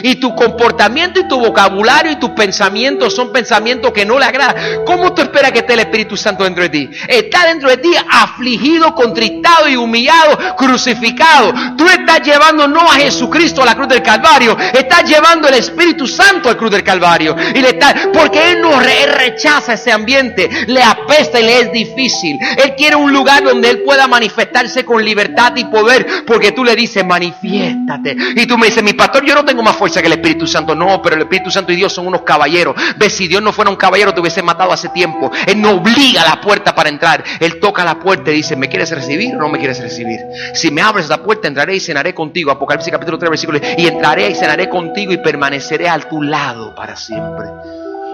y 0.02 0.16
tu 0.16 0.34
comportamiento 0.34 1.20
y 1.20 1.28
tu 1.28 1.38
vocabulario 1.38 2.12
y 2.12 2.16
tus 2.16 2.30
pensamientos 2.30 3.14
son 3.14 3.32
pensamientos 3.32 3.92
que 3.92 4.04
no 4.04 4.18
le 4.18 4.24
agradan. 4.24 4.84
¿Cómo 4.84 5.14
tú 5.14 5.22
esperas 5.22 5.52
que 5.52 5.60
esté 5.60 5.74
el 5.74 5.80
Espíritu 5.80 6.16
Santo 6.16 6.44
dentro 6.44 6.62
de 6.62 6.68
ti? 6.68 6.90
Está 7.06 7.46
dentro 7.46 7.68
de 7.68 7.78
ti 7.78 7.90
afligido, 8.10 8.94
contristado 8.94 9.68
y 9.68 9.76
humillado, 9.76 10.56
crucificado. 10.56 11.52
Tú 11.76 11.86
estás 11.88 12.22
llevando 12.22 12.68
no 12.68 12.80
a 12.80 12.94
Jesucristo 12.94 13.62
a 13.62 13.66
la 13.66 13.74
cruz 13.74 13.88
del 13.88 14.02
Calvario, 14.02 14.56
estás 14.72 15.04
llevando 15.04 15.48
el 15.48 15.54
Espíritu 15.54 16.06
Santo 16.06 16.48
a 16.48 16.52
la 16.52 16.58
cruz 16.58 16.70
del 16.70 16.82
Calvario. 16.82 17.36
Y 17.54 17.60
le 17.60 17.70
está, 17.70 17.94
porque 18.12 18.52
Él 18.52 18.60
no 18.60 18.80
rechaza 18.80 19.74
ese 19.74 19.92
ambiente, 19.92 20.48
le 20.66 20.82
apesta 20.82 21.40
y 21.40 21.44
le 21.44 21.60
es 21.60 21.72
difícil. 21.72 22.38
Él 22.62 22.74
quiere 22.76 22.96
un 22.96 23.12
lugar 23.12 23.44
donde 23.44 23.70
Él 23.70 23.82
pueda 23.82 24.06
manifestarse 24.06 24.84
con 24.84 25.04
libertad 25.04 25.54
y 25.56 25.64
poder, 25.66 26.24
porque 26.26 26.52
tú 26.52 26.64
le 26.64 26.74
dices, 26.76 27.04
manifiéstate. 27.04 28.16
Y 28.36 28.46
tú 28.46 28.58
me 28.58 28.66
dices, 28.66 28.82
mi 28.82 28.92
pastor, 28.92 29.24
yo 29.24 29.34
no 29.34 29.37
tengo 29.44 29.62
más 29.62 29.76
fuerza 29.76 30.00
que 30.00 30.06
el 30.06 30.14
Espíritu 30.14 30.46
Santo. 30.46 30.74
No, 30.74 31.00
pero 31.02 31.16
el 31.16 31.22
Espíritu 31.22 31.50
Santo 31.50 31.72
y 31.72 31.76
Dios 31.76 31.92
son 31.92 32.06
unos 32.06 32.22
caballeros. 32.22 32.74
Ves, 32.96 33.14
si 33.14 33.28
Dios 33.28 33.42
no 33.42 33.52
fuera 33.52 33.70
un 33.70 33.76
caballero, 33.76 34.12
te 34.12 34.20
hubiese 34.20 34.42
matado 34.42 34.72
hace 34.72 34.88
tiempo. 34.90 35.30
Él 35.46 35.60
no 35.60 35.72
obliga 35.72 36.22
a 36.22 36.36
la 36.36 36.40
puerta 36.40 36.74
para 36.74 36.88
entrar. 36.88 37.22
Él 37.40 37.58
toca 37.60 37.84
la 37.84 37.98
puerta 37.98 38.30
y 38.30 38.36
dice, 38.36 38.56
¿me 38.56 38.68
quieres 38.68 38.90
recibir 38.90 39.34
o 39.34 39.38
no 39.38 39.48
me 39.48 39.58
quieres 39.58 39.80
recibir? 39.80 40.20
Si 40.54 40.70
me 40.70 40.82
abres 40.82 41.08
la 41.08 41.22
puerta, 41.22 41.48
entraré 41.48 41.76
y 41.76 41.80
cenaré 41.80 42.14
contigo. 42.14 42.50
Apocalipsis 42.50 42.92
capítulo 42.92 43.18
3, 43.18 43.30
versículo. 43.30 43.60
Y 43.76 43.86
entraré 43.86 44.30
y 44.30 44.34
cenaré 44.34 44.68
contigo 44.68 45.12
y 45.12 45.18
permaneceré 45.18 45.88
a 45.88 45.98
tu 45.98 46.22
lado 46.22 46.74
para 46.74 46.96
siempre. 46.96 47.46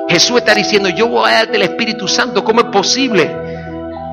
Jesús 0.09 0.39
está 0.39 0.55
diciendo, 0.55 0.89
yo 0.89 1.09
voy 1.09 1.31
a 1.31 1.35
darte 1.35 1.57
el 1.57 1.63
Espíritu 1.63 2.09
Santo. 2.09 2.45
¿Cómo 2.45 2.61
es 2.61 2.67
posible? 2.67 3.31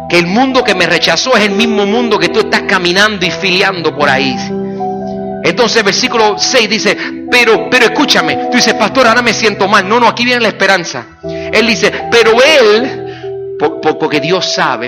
Que 0.10 0.20
el 0.20 0.28
mundo 0.28 0.64
que 0.64 0.76
me 0.76 0.86
rechazó 0.86 1.36
es 1.36 1.44
el 1.44 1.52
mismo 1.52 1.86
mundo 1.86 2.18
que 2.18 2.30
tú 2.30 2.40
estás 2.40 2.64
caminando 2.64 3.26
y 3.26 3.32
filiando 3.32 3.96
por 3.96 4.10
ahí. 4.10 4.36
Entonces 5.44 5.84
versículo 5.84 6.38
6 6.38 6.70
dice, 6.70 6.98
pero, 7.30 7.70
pero 7.70 7.86
escúchame, 7.86 8.48
tú 8.52 8.58
dices, 8.58 8.74
pastor, 8.74 9.08
ahora 9.08 9.22
me 9.22 9.34
siento 9.34 9.68
mal. 9.68 9.88
No, 9.88 10.00
no, 10.00 10.08
aquí 10.08 10.24
viene 10.26 10.42
la 10.42 10.50
esperanza. 10.50 11.06
Él 11.24 11.68
dice, 11.68 11.92
pero 12.12 12.32
Él, 12.42 13.58
porque 14.00 14.20
Dios 14.20 14.54
sabe, 14.54 14.88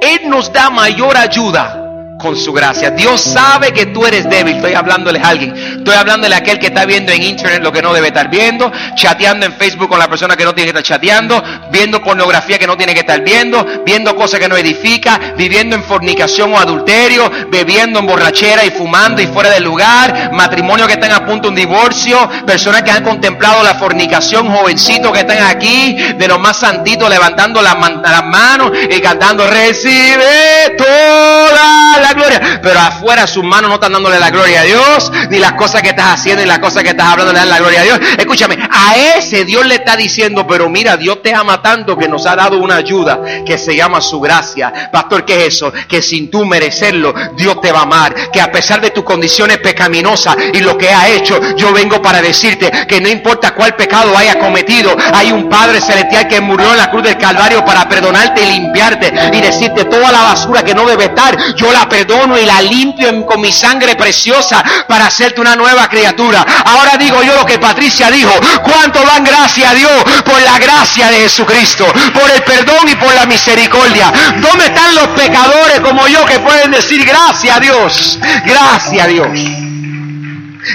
Él 0.00 0.28
nos 0.28 0.52
da 0.52 0.70
mayor 0.70 1.16
ayuda 1.16 1.83
con 2.24 2.36
su 2.36 2.54
gracia. 2.54 2.90
Dios 2.90 3.20
sabe 3.20 3.70
que 3.74 3.84
tú 3.84 4.06
eres 4.06 4.28
débil. 4.30 4.56
Estoy 4.56 4.72
hablándole 4.72 5.20
a 5.20 5.28
alguien. 5.28 5.54
Estoy 5.54 5.94
hablándole 5.94 6.34
a 6.34 6.38
aquel 6.38 6.58
que 6.58 6.68
está 6.68 6.86
viendo 6.86 7.12
en 7.12 7.22
internet 7.22 7.62
lo 7.62 7.70
que 7.70 7.82
no 7.82 7.92
debe 7.92 8.06
estar 8.06 8.30
viendo, 8.30 8.72
chateando 8.94 9.44
en 9.44 9.52
Facebook 9.52 9.90
con 9.90 9.98
la 9.98 10.08
persona 10.08 10.34
que 10.34 10.44
no 10.44 10.54
tiene 10.54 10.72
que 10.72 10.78
estar 10.78 10.94
chateando, 10.94 11.42
viendo 11.70 12.02
pornografía 12.02 12.58
que 12.58 12.66
no 12.66 12.78
tiene 12.78 12.94
que 12.94 13.00
estar 13.00 13.20
viendo, 13.20 13.82
viendo 13.84 14.16
cosas 14.16 14.40
que 14.40 14.48
no 14.48 14.56
edifica, 14.56 15.20
viviendo 15.36 15.76
en 15.76 15.84
fornicación 15.84 16.54
o 16.54 16.58
adulterio, 16.58 17.30
bebiendo 17.50 17.98
en 17.98 18.06
borrachera 18.06 18.64
y 18.64 18.70
fumando 18.70 19.20
y 19.20 19.26
fuera 19.26 19.50
del 19.50 19.64
lugar, 19.64 20.30
matrimonio 20.32 20.86
que 20.86 20.94
están 20.94 21.12
a 21.12 21.26
punto 21.26 21.42
de 21.42 21.48
un 21.50 21.54
divorcio, 21.56 22.26
personas 22.46 22.82
que 22.82 22.90
han 22.90 23.04
contemplado 23.04 23.62
la 23.62 23.74
fornicación, 23.74 24.48
jovencitos 24.50 25.12
que 25.12 25.20
están 25.20 25.42
aquí, 25.42 25.94
de 26.16 26.26
los 26.26 26.40
más 26.40 26.58
santitos 26.58 27.10
levantando 27.10 27.60
las 27.60 28.24
manos 28.24 28.72
y 28.88 28.98
cantando, 29.00 29.46
recibe 29.46 30.74
toda 30.78 32.00
la 32.00 32.13
gloria. 32.14 32.60
Pero 32.62 32.78
afuera 32.78 33.26
sus 33.26 33.44
manos 33.44 33.68
no 33.68 33.74
están 33.74 33.92
dándole 33.92 34.18
la 34.18 34.30
gloria 34.30 34.60
a 34.60 34.64
Dios, 34.64 35.12
ni 35.30 35.38
las 35.38 35.52
cosas 35.52 35.82
que 35.82 35.90
estás 35.90 36.14
haciendo 36.14 36.42
y 36.42 36.46
las 36.46 36.58
cosas 36.58 36.82
que 36.82 36.90
estás 36.90 37.06
hablando 37.06 37.32
le 37.32 37.38
dan 37.40 37.50
la 37.50 37.58
gloria 37.58 37.80
a 37.80 37.84
Dios. 37.84 38.00
Escúchame, 38.18 38.58
a 38.70 38.96
ese 39.16 39.44
Dios 39.44 39.66
le 39.66 39.76
está 39.76 39.96
diciendo, 39.96 40.46
pero 40.46 40.68
mira, 40.68 40.96
Dios 40.96 41.22
te 41.22 41.34
ama 41.34 41.60
tanto 41.62 41.96
que 41.96 42.08
nos 42.08 42.26
ha 42.26 42.36
dado 42.36 42.58
una 42.58 42.76
ayuda 42.76 43.20
que 43.44 43.58
se 43.58 43.76
llama 43.76 44.00
su 44.00 44.20
gracia. 44.20 44.90
Pastor, 44.92 45.24
¿qué 45.24 45.46
es 45.46 45.54
eso? 45.54 45.72
Que 45.88 46.02
sin 46.02 46.30
tú 46.30 46.44
merecerlo, 46.44 47.14
Dios 47.36 47.60
te 47.60 47.72
va 47.72 47.80
a 47.80 47.82
amar. 47.82 48.14
Que 48.32 48.40
a 48.40 48.50
pesar 48.50 48.80
de 48.80 48.90
tus 48.90 49.04
condiciones 49.04 49.58
pecaminosas 49.58 50.36
y 50.52 50.60
lo 50.60 50.78
que 50.78 50.90
ha 50.90 51.08
hecho, 51.08 51.40
yo 51.56 51.72
vengo 51.72 52.00
para 52.00 52.22
decirte 52.22 52.70
que 52.88 53.00
no 53.00 53.08
importa 53.08 53.54
cuál 53.54 53.74
pecado 53.76 54.16
haya 54.16 54.38
cometido, 54.38 54.96
hay 55.12 55.32
un 55.32 55.48
Padre 55.48 55.80
celestial 55.80 56.28
que 56.28 56.40
murió 56.40 56.70
en 56.70 56.78
la 56.78 56.90
cruz 56.90 57.02
del 57.02 57.18
Calvario 57.18 57.64
para 57.64 57.88
perdonarte 57.88 58.42
y 58.42 58.52
limpiarte 58.52 59.12
y 59.32 59.40
decirte 59.40 59.84
toda 59.84 60.10
la 60.10 60.22
basura 60.22 60.62
que 60.62 60.74
no 60.74 60.86
debe 60.86 61.04
estar, 61.04 61.36
yo 61.54 61.72
la 61.72 61.88
perdono 61.88 62.03
y 62.06 62.46
la 62.46 62.60
limpio 62.60 63.24
con 63.26 63.40
mi 63.40 63.52
sangre 63.52 63.96
preciosa 63.96 64.62
para 64.86 65.06
hacerte 65.06 65.40
una 65.40 65.56
nueva 65.56 65.88
criatura. 65.88 66.44
Ahora 66.64 66.96
digo 66.98 67.22
yo 67.22 67.34
lo 67.34 67.46
que 67.46 67.58
Patricia 67.58 68.10
dijo. 68.10 68.32
¿Cuánto 68.62 69.00
dan 69.02 69.24
gracias 69.24 69.70
a 69.70 69.74
Dios 69.74 70.04
por 70.24 70.40
la 70.42 70.58
gracia 70.58 71.10
de 71.10 71.20
Jesucristo? 71.20 71.86
Por 72.12 72.30
el 72.30 72.42
perdón 72.42 72.88
y 72.90 72.94
por 72.96 73.14
la 73.14 73.26
misericordia. 73.26 74.12
¿Dónde 74.40 74.66
están 74.66 74.94
los 74.94 75.08
pecadores 75.08 75.80
como 75.80 76.06
yo 76.08 76.24
que 76.26 76.38
pueden 76.38 76.70
decir 76.70 77.04
gracias 77.04 77.56
a 77.56 77.60
Dios? 77.60 78.18
Gracias 78.44 79.04
a 79.04 79.06
Dios. 79.06 79.28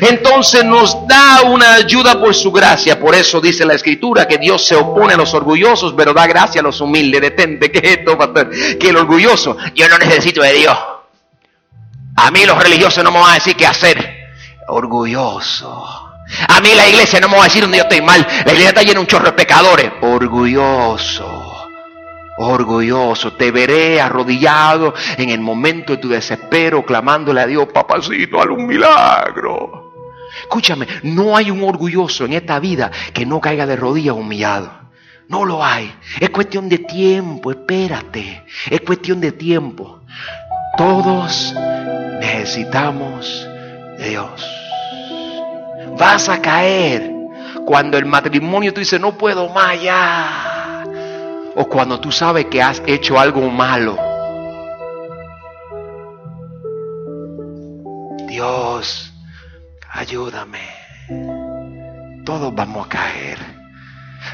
Entonces 0.01 0.63
nos 0.63 1.07
da 1.07 1.41
una 1.43 1.75
ayuda 1.75 2.19
por 2.19 2.33
su 2.35 2.51
gracia. 2.51 2.99
Por 2.99 3.15
eso 3.15 3.41
dice 3.41 3.65
la 3.65 3.73
escritura 3.73 4.27
que 4.27 4.37
Dios 4.37 4.65
se 4.65 4.75
opone 4.75 5.13
a 5.13 5.17
los 5.17 5.33
orgullosos, 5.33 5.93
pero 5.95 6.13
da 6.13 6.27
gracia 6.27 6.61
a 6.61 6.63
los 6.63 6.79
humildes. 6.79 7.21
Detente, 7.21 7.71
¿qué 7.71 7.79
es 7.79 7.97
esto, 7.99 8.17
pastor? 8.17 8.49
Que 8.79 8.89
el 8.89 8.97
orgulloso, 8.97 9.57
yo 9.73 9.89
no 9.89 9.97
necesito 9.97 10.41
de 10.41 10.53
Dios. 10.53 10.77
A 12.21 12.31
mí 12.31 12.45
los 12.45 12.61
religiosos 12.61 13.01
no 13.03 13.11
me 13.11 13.19
van 13.19 13.31
a 13.31 13.33
decir 13.35 13.55
qué 13.55 13.65
hacer. 13.65 14.27
Orgulloso. 14.67 15.85
A 16.47 16.59
mí 16.59 16.69
la 16.75 16.87
iglesia 16.87 17.19
no 17.19 17.29
me 17.29 17.37
va 17.37 17.43
a 17.43 17.45
decir 17.45 17.61
donde 17.61 17.77
yo 17.77 17.83
estoy 17.83 18.01
mal. 18.01 18.25
La 18.45 18.51
iglesia 18.51 18.69
está 18.69 18.81
llena 18.81 18.95
de 18.95 18.99
un 18.99 19.07
chorro 19.07 19.25
de 19.25 19.31
pecadores. 19.31 19.91
Orgulloso. 20.01 21.67
Orgulloso. 22.37 23.33
Te 23.33 23.51
veré 23.51 24.01
arrodillado 24.01 24.93
en 25.17 25.29
el 25.29 25.39
momento 25.39 25.93
de 25.93 26.01
tu 26.01 26.09
desespero, 26.09 26.85
clamándole 26.85 27.41
a 27.41 27.47
Dios, 27.47 27.67
papacito, 27.73 28.41
haz 28.41 28.47
un 28.47 28.67
milagro. 28.67 29.93
Escúchame, 30.41 30.87
no 31.03 31.37
hay 31.37 31.49
un 31.49 31.63
orgulloso 31.63 32.25
en 32.25 32.33
esta 32.33 32.59
vida 32.59 32.91
que 33.13 33.25
no 33.25 33.39
caiga 33.39 33.65
de 33.65 33.77
rodillas 33.77 34.15
humillado. 34.15 34.71
No 35.29 35.45
lo 35.45 35.63
hay. 35.63 35.93
Es 36.19 36.31
cuestión 36.31 36.67
de 36.67 36.79
tiempo, 36.79 37.51
espérate. 37.51 38.43
Es 38.69 38.81
cuestión 38.81 39.21
de 39.21 39.31
tiempo. 39.31 40.01
Todos 40.79 41.53
necesitamos 42.21 43.45
de 43.97 44.09
Dios. 44.11 44.49
Vas 45.97 46.29
a 46.29 46.41
caer 46.41 47.11
cuando 47.65 47.97
el 47.97 48.05
matrimonio 48.05 48.73
tú 48.73 48.79
dices, 48.79 48.97
no 48.97 49.17
puedo 49.17 49.49
más 49.49 49.81
ya. 49.81 50.85
O 51.57 51.65
cuando 51.67 51.99
tú 51.99 52.13
sabes 52.13 52.45
que 52.45 52.61
has 52.61 52.81
hecho 52.87 53.19
algo 53.19 53.41
malo. 53.49 53.97
Dios, 58.29 59.13
ayúdame. 59.91 60.61
Todos 62.23 62.55
vamos 62.55 62.85
a 62.85 62.89
caer. 62.89 63.58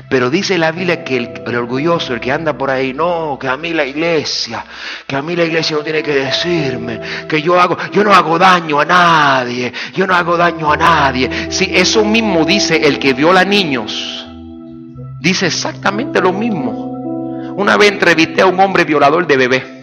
Pero 0.09 0.29
dice 0.29 0.57
la 0.57 0.71
Biblia 0.71 1.03
que 1.03 1.17
el, 1.17 1.55
orgulloso, 1.55 2.13
el 2.13 2.19
que 2.19 2.31
anda 2.31 2.57
por 2.57 2.69
ahí, 2.69 2.93
no, 2.93 3.37
que 3.39 3.47
a 3.47 3.57
mí 3.57 3.73
la 3.73 3.85
iglesia, 3.85 4.63
que 5.05 5.15
a 5.15 5.21
mí 5.21 5.35
la 5.35 5.43
iglesia 5.43 5.77
no 5.77 5.83
tiene 5.83 6.03
que 6.03 6.13
decirme, 6.13 6.99
que 7.27 7.41
yo 7.41 7.59
hago, 7.59 7.77
yo 7.91 8.03
no 8.03 8.13
hago 8.13 8.37
daño 8.37 8.79
a 8.79 8.85
nadie, 8.85 9.71
yo 9.93 10.05
no 10.07 10.15
hago 10.15 10.37
daño 10.37 10.71
a 10.71 10.77
nadie. 10.77 11.51
Si 11.51 11.65
eso 11.75 12.03
mismo 12.03 12.45
dice 12.45 12.85
el 12.85 12.99
que 12.99 13.13
viola 13.13 13.43
niños. 13.43 14.25
dice 15.19 15.47
exactamente 15.47 16.21
lo 16.21 16.31
mismo. 16.31 16.93
Una 17.55 17.77
vez 17.77 17.91
entrevisté 17.91 18.41
a 18.41 18.47
un 18.47 18.59
hombre 18.59 18.83
violador 18.83 19.25
de 19.25 19.37
bebé. 19.37 19.75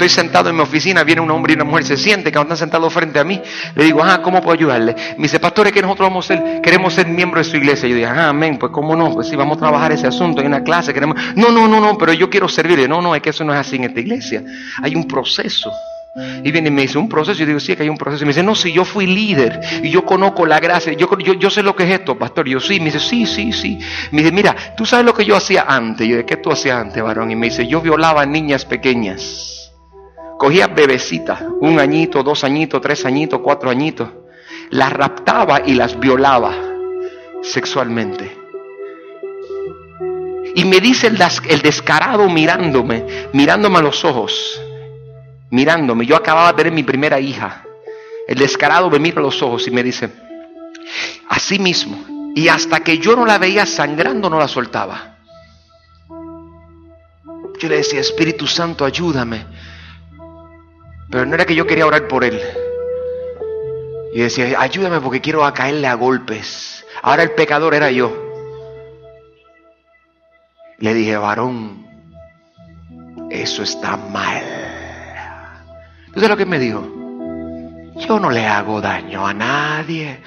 Estoy 0.00 0.08
sentado 0.08 0.48
en 0.48 0.56
mi 0.56 0.62
oficina, 0.62 1.04
viene 1.04 1.20
un 1.20 1.30
hombre 1.30 1.52
y 1.52 1.56
una 1.56 1.64
mujer, 1.64 1.84
se 1.84 1.98
siente 1.98 2.32
que 2.32 2.38
están 2.38 2.56
sentados 2.56 2.90
frente 2.90 3.18
a 3.18 3.24
mí. 3.24 3.38
Le 3.74 3.84
digo, 3.84 4.02
ah, 4.02 4.22
¿cómo 4.22 4.40
puedo 4.40 4.54
ayudarle? 4.54 4.96
Me 5.18 5.24
dice, 5.24 5.38
pastor, 5.38 5.66
es 5.66 5.74
que 5.74 5.82
nosotros 5.82 6.08
vamos 6.08 6.24
a 6.24 6.28
ser, 6.28 6.62
queremos 6.62 6.94
ser 6.94 7.06
miembros 7.06 7.44
de 7.44 7.50
su 7.50 7.58
iglesia. 7.58 7.86
Yo 7.86 7.96
dije, 7.96 8.06
ah, 8.06 8.30
amén, 8.30 8.56
pues 8.58 8.72
cómo 8.72 8.96
no, 8.96 9.12
pues 9.12 9.28
sí, 9.28 9.36
vamos 9.36 9.58
a 9.58 9.60
trabajar 9.60 9.92
ese 9.92 10.06
asunto 10.06 10.40
en 10.40 10.46
una 10.46 10.62
clase. 10.62 10.94
Queremos... 10.94 11.18
No, 11.36 11.50
no, 11.50 11.68
no, 11.68 11.82
no, 11.82 11.98
pero 11.98 12.14
yo 12.14 12.30
quiero 12.30 12.48
servirle. 12.48 12.88
No, 12.88 13.02
no, 13.02 13.14
es 13.14 13.20
que 13.20 13.28
eso 13.28 13.44
no 13.44 13.52
es 13.52 13.60
así 13.60 13.76
en 13.76 13.84
esta 13.84 14.00
iglesia. 14.00 14.42
Hay 14.82 14.94
un 14.94 15.06
proceso. 15.06 15.70
Y 16.42 16.50
viene 16.50 16.68
y 16.68 16.70
me 16.70 16.80
dice, 16.80 16.96
¿un 16.96 17.06
proceso? 17.06 17.38
Yo 17.38 17.44
digo, 17.44 17.60
sí, 17.60 17.76
que 17.76 17.82
hay 17.82 17.90
un 17.90 17.98
proceso. 17.98 18.24
Y 18.24 18.26
me 18.26 18.30
dice, 18.30 18.42
no, 18.42 18.54
si 18.54 18.72
yo 18.72 18.86
fui 18.86 19.06
líder 19.06 19.60
y 19.82 19.90
yo 19.90 20.06
conozco 20.06 20.46
la 20.46 20.60
gracia, 20.60 20.94
yo, 20.94 21.10
yo, 21.18 21.34
yo 21.34 21.50
sé 21.50 21.62
lo 21.62 21.76
que 21.76 21.82
es 21.82 22.00
esto, 22.00 22.16
pastor. 22.16 22.48
Yo, 22.48 22.58
sí, 22.58 22.78
me 22.78 22.86
dice, 22.86 23.00
sí, 23.00 23.26
sí, 23.26 23.52
sí. 23.52 23.78
Me 24.12 24.22
dice, 24.22 24.32
mira, 24.32 24.56
tú 24.78 24.86
sabes 24.86 25.04
lo 25.04 25.12
que 25.12 25.26
yo 25.26 25.36
hacía 25.36 25.66
antes. 25.68 26.06
Y 26.06 26.12
yo, 26.12 26.24
¿qué 26.24 26.38
tú 26.38 26.50
hacías 26.50 26.78
antes, 26.78 27.02
varón? 27.02 27.30
Y 27.30 27.36
me 27.36 27.50
dice, 27.50 27.66
yo 27.66 27.82
violaba 27.82 28.24
niñas 28.24 28.64
pequeñas. 28.64 29.59
Cogía 30.40 30.68
bebecitas, 30.68 31.42
un 31.60 31.78
añito, 31.78 32.22
dos 32.22 32.44
añitos, 32.44 32.80
tres 32.80 33.04
añitos, 33.04 33.40
cuatro 33.40 33.68
añitos. 33.68 34.08
Las 34.70 34.90
raptaba 34.90 35.60
y 35.66 35.74
las 35.74 36.00
violaba 36.00 36.54
sexualmente. 37.42 38.38
Y 40.54 40.64
me 40.64 40.80
dice 40.80 41.08
el, 41.08 41.60
descarado 41.60 42.26
mirándome, 42.30 43.28
mirándome 43.34 43.80
a 43.80 43.82
los 43.82 44.02
ojos 44.02 44.58
mirándome. 45.50 46.06
Yo 46.06 46.16
acababa 46.16 46.52
de 46.52 46.56
tener 46.56 46.72
mi 46.72 46.84
primera 46.84 47.20
hija. 47.20 47.62
El 48.26 48.38
descarado 48.38 48.88
me 48.88 48.98
mira 48.98 49.18
a 49.18 49.22
los 49.22 49.42
ojos 49.42 49.68
y 49.68 49.70
me 49.70 49.82
dice, 49.82 50.08
así 51.28 51.58
mismo. 51.58 52.32
Y 52.34 52.48
hasta 52.48 52.80
que 52.80 52.96
yo 52.96 53.14
no 53.14 53.26
la 53.26 53.36
veía 53.36 53.66
sangrando, 53.66 54.30
no 54.30 54.38
la 54.38 54.48
soltaba. 54.48 55.18
Yo 57.58 57.68
le 57.68 57.76
decía, 57.76 58.00
Espíritu 58.00 58.46
Santo, 58.46 58.86
ayúdame. 58.86 59.44
Pero 61.10 61.26
no 61.26 61.34
era 61.34 61.44
que 61.44 61.54
yo 61.54 61.66
quería 61.66 61.86
orar 61.86 62.06
por 62.08 62.24
él. 62.24 62.40
Y 64.12 64.20
decía, 64.20 64.60
ayúdame 64.60 65.00
porque 65.00 65.20
quiero 65.20 65.50
caerle 65.52 65.86
a 65.86 65.94
golpes. 65.94 66.84
Ahora 67.02 67.22
el 67.22 67.32
pecador 67.32 67.74
era 67.74 67.90
yo. 67.90 68.12
Le 70.78 70.94
dije, 70.94 71.16
varón, 71.16 71.86
eso 73.30 73.62
está 73.62 73.96
mal. 73.96 74.42
¿Tú 76.14 76.20
lo 76.20 76.36
que 76.36 76.46
me 76.46 76.58
dijo? 76.58 76.80
Yo 77.96 78.18
no 78.18 78.30
le 78.30 78.46
hago 78.46 78.80
daño 78.80 79.26
a 79.26 79.34
nadie. 79.34 80.20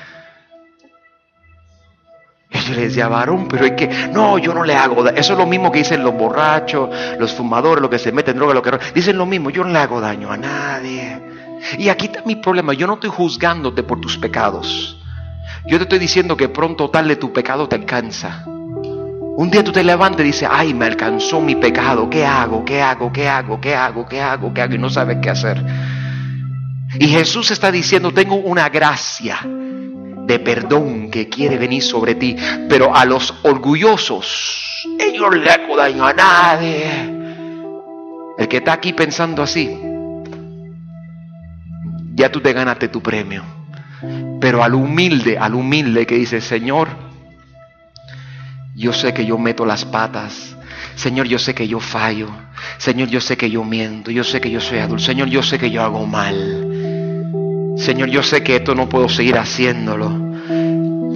Yo 2.54 2.76
le 2.76 2.82
decía, 2.84 3.08
varón, 3.08 3.48
pero 3.48 3.66
es 3.66 3.72
que, 3.74 3.88
no, 4.14 4.38
yo 4.38 4.54
no 4.54 4.64
le 4.64 4.76
hago 4.76 5.04
daño. 5.04 5.18
Eso 5.18 5.34
es 5.34 5.40
lo 5.40 5.46
mismo 5.46 5.72
que 5.72 5.80
dicen 5.80 6.04
los 6.04 6.14
borrachos, 6.14 6.90
los 7.20 7.34
fumadores, 7.34 7.82
los 7.82 7.90
que 7.90 8.00
se 8.00 8.12
meten 8.12 8.38
droga, 8.38 8.54
lo 8.54 8.62
que 8.62 8.72
dicen 8.94 9.18
lo 9.18 9.26
mismo, 9.26 9.50
yo 9.50 9.64
no 9.64 9.72
le 9.72 9.80
hago 9.80 10.00
daño 10.00 10.32
a 10.32 10.38
nadie. 10.38 11.20
Y 11.78 11.90
aquí 11.90 12.06
está 12.08 12.22
mi 12.26 12.36
problema, 12.36 12.74
yo 12.74 12.88
no 12.88 12.96
estoy 12.96 13.10
juzgándote 13.10 13.84
por 13.84 14.00
tus 14.00 14.18
pecados. 14.18 14.98
Yo 15.66 15.78
te 15.78 15.84
estoy 15.84 16.00
diciendo 16.00 16.38
que 16.38 16.50
pronto 16.50 16.90
tal 16.90 17.08
de 17.08 17.16
tu 17.16 17.34
pecado 17.34 17.68
te 17.68 17.76
alcanza. 17.76 18.44
Un 18.46 19.50
día 19.50 19.64
tú 19.64 19.72
te 19.72 19.84
levantas 19.84 20.22
y 20.22 20.26
dices, 20.26 20.48
ay, 20.52 20.74
me 20.74 20.86
alcanzó 20.86 21.42
mi 21.42 21.56
pecado, 21.56 22.10
¿qué 22.10 22.26
hago? 22.26 22.64
¿Qué 22.64 22.82
hago? 22.82 23.12
¿Qué 23.12 23.28
hago? 23.28 23.60
¿Qué 23.60 23.76
hago? 23.76 24.06
¿Qué 24.06 24.22
hago? 24.22 24.54
¿Qué 24.54 24.62
hago? 24.62 24.76
Y 24.76 24.78
no 24.78 24.90
sabes 24.90 25.18
qué 25.22 25.30
hacer. 25.32 25.64
Y 27.00 27.08
Jesús 27.08 27.50
está 27.50 27.72
diciendo, 27.72 28.12
tengo 28.12 28.36
una 28.36 28.70
gracia 28.70 29.40
de 30.26 30.40
perdón 30.40 31.12
que 31.12 31.30
quiere 31.30 31.58
venir 31.58 31.84
sobre 31.84 32.16
ti, 32.16 32.36
pero 32.70 32.96
a 32.96 33.06
los 33.06 33.34
orgullosos, 33.44 34.88
ellos 35.00 35.36
le 35.36 35.46
daño 35.76 36.06
a 36.06 36.14
nadie. 36.14 37.24
El 38.38 38.48
que 38.48 38.58
está 38.58 38.74
aquí 38.74 38.94
pensando 38.94 39.44
así, 39.44 39.80
ya 42.16 42.32
tú 42.32 42.40
te 42.42 42.54
ganaste 42.54 42.88
tu 42.88 43.02
premio. 43.02 43.44
Pero 44.40 44.64
al 44.64 44.74
humilde, 44.74 45.38
al 45.38 45.56
humilde 45.56 46.06
que 46.06 46.16
dice, 46.16 46.42
Señor, 46.42 46.90
yo 48.76 48.92
sé 48.92 49.14
que 49.14 49.26
yo 49.26 49.38
meto 49.38 49.66
las 49.66 49.86
patas. 49.86 50.58
Señor, 50.96 51.28
yo 51.28 51.40
sé 51.40 51.56
que 51.56 51.68
yo 51.68 51.80
fallo. 51.80 52.30
Señor, 52.78 53.08
yo 53.08 53.22
sé 53.22 53.38
que 53.38 53.50
yo 53.50 53.64
miento. 53.64 54.12
Yo 54.12 54.24
sé 54.24 54.42
que 54.42 54.52
yo 54.52 54.60
soy 54.60 54.80
adulto. 54.80 55.04
Señor, 55.04 55.30
yo 55.30 55.42
sé 55.42 55.58
que 55.58 55.72
yo 55.72 55.82
hago 55.82 56.06
mal. 56.06 56.63
Señor, 57.78 58.10
yo 58.10 58.24
sé 58.24 58.44
que 58.44 58.58
esto 58.58 58.76
no 58.76 58.88
puedo 58.88 59.10
seguir 59.10 59.38
haciéndolo. 59.38 60.12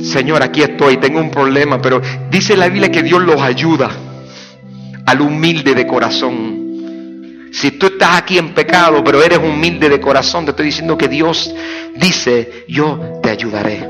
Señor, 0.04 0.44
aquí 0.44 0.62
estoy, 0.62 0.98
tengo 0.98 1.20
un 1.20 1.32
problema, 1.32 1.82
pero 1.82 2.02
dice 2.30 2.56
la 2.56 2.68
Biblia 2.68 2.92
que 2.92 3.04
Dios 3.04 3.22
los 3.22 3.42
ayuda 3.42 3.90
al 5.06 5.22
humilde 5.22 5.74
de 5.74 5.88
corazón. 5.88 7.50
Si 7.52 7.72
tú 7.72 7.88
estás 7.88 8.18
aquí 8.18 8.38
en 8.38 8.54
pecado, 8.54 9.04
pero 9.04 9.24
eres 9.24 9.40
humilde 9.40 9.90
de 9.90 10.00
corazón, 10.00 10.46
te 10.46 10.52
estoy 10.52 10.68
diciendo 10.68 10.98
que 10.98 11.08
Dios 11.08 11.54
dice, 11.96 12.66
yo 12.68 13.20
te 13.24 13.30
ayudaré. 13.30 13.88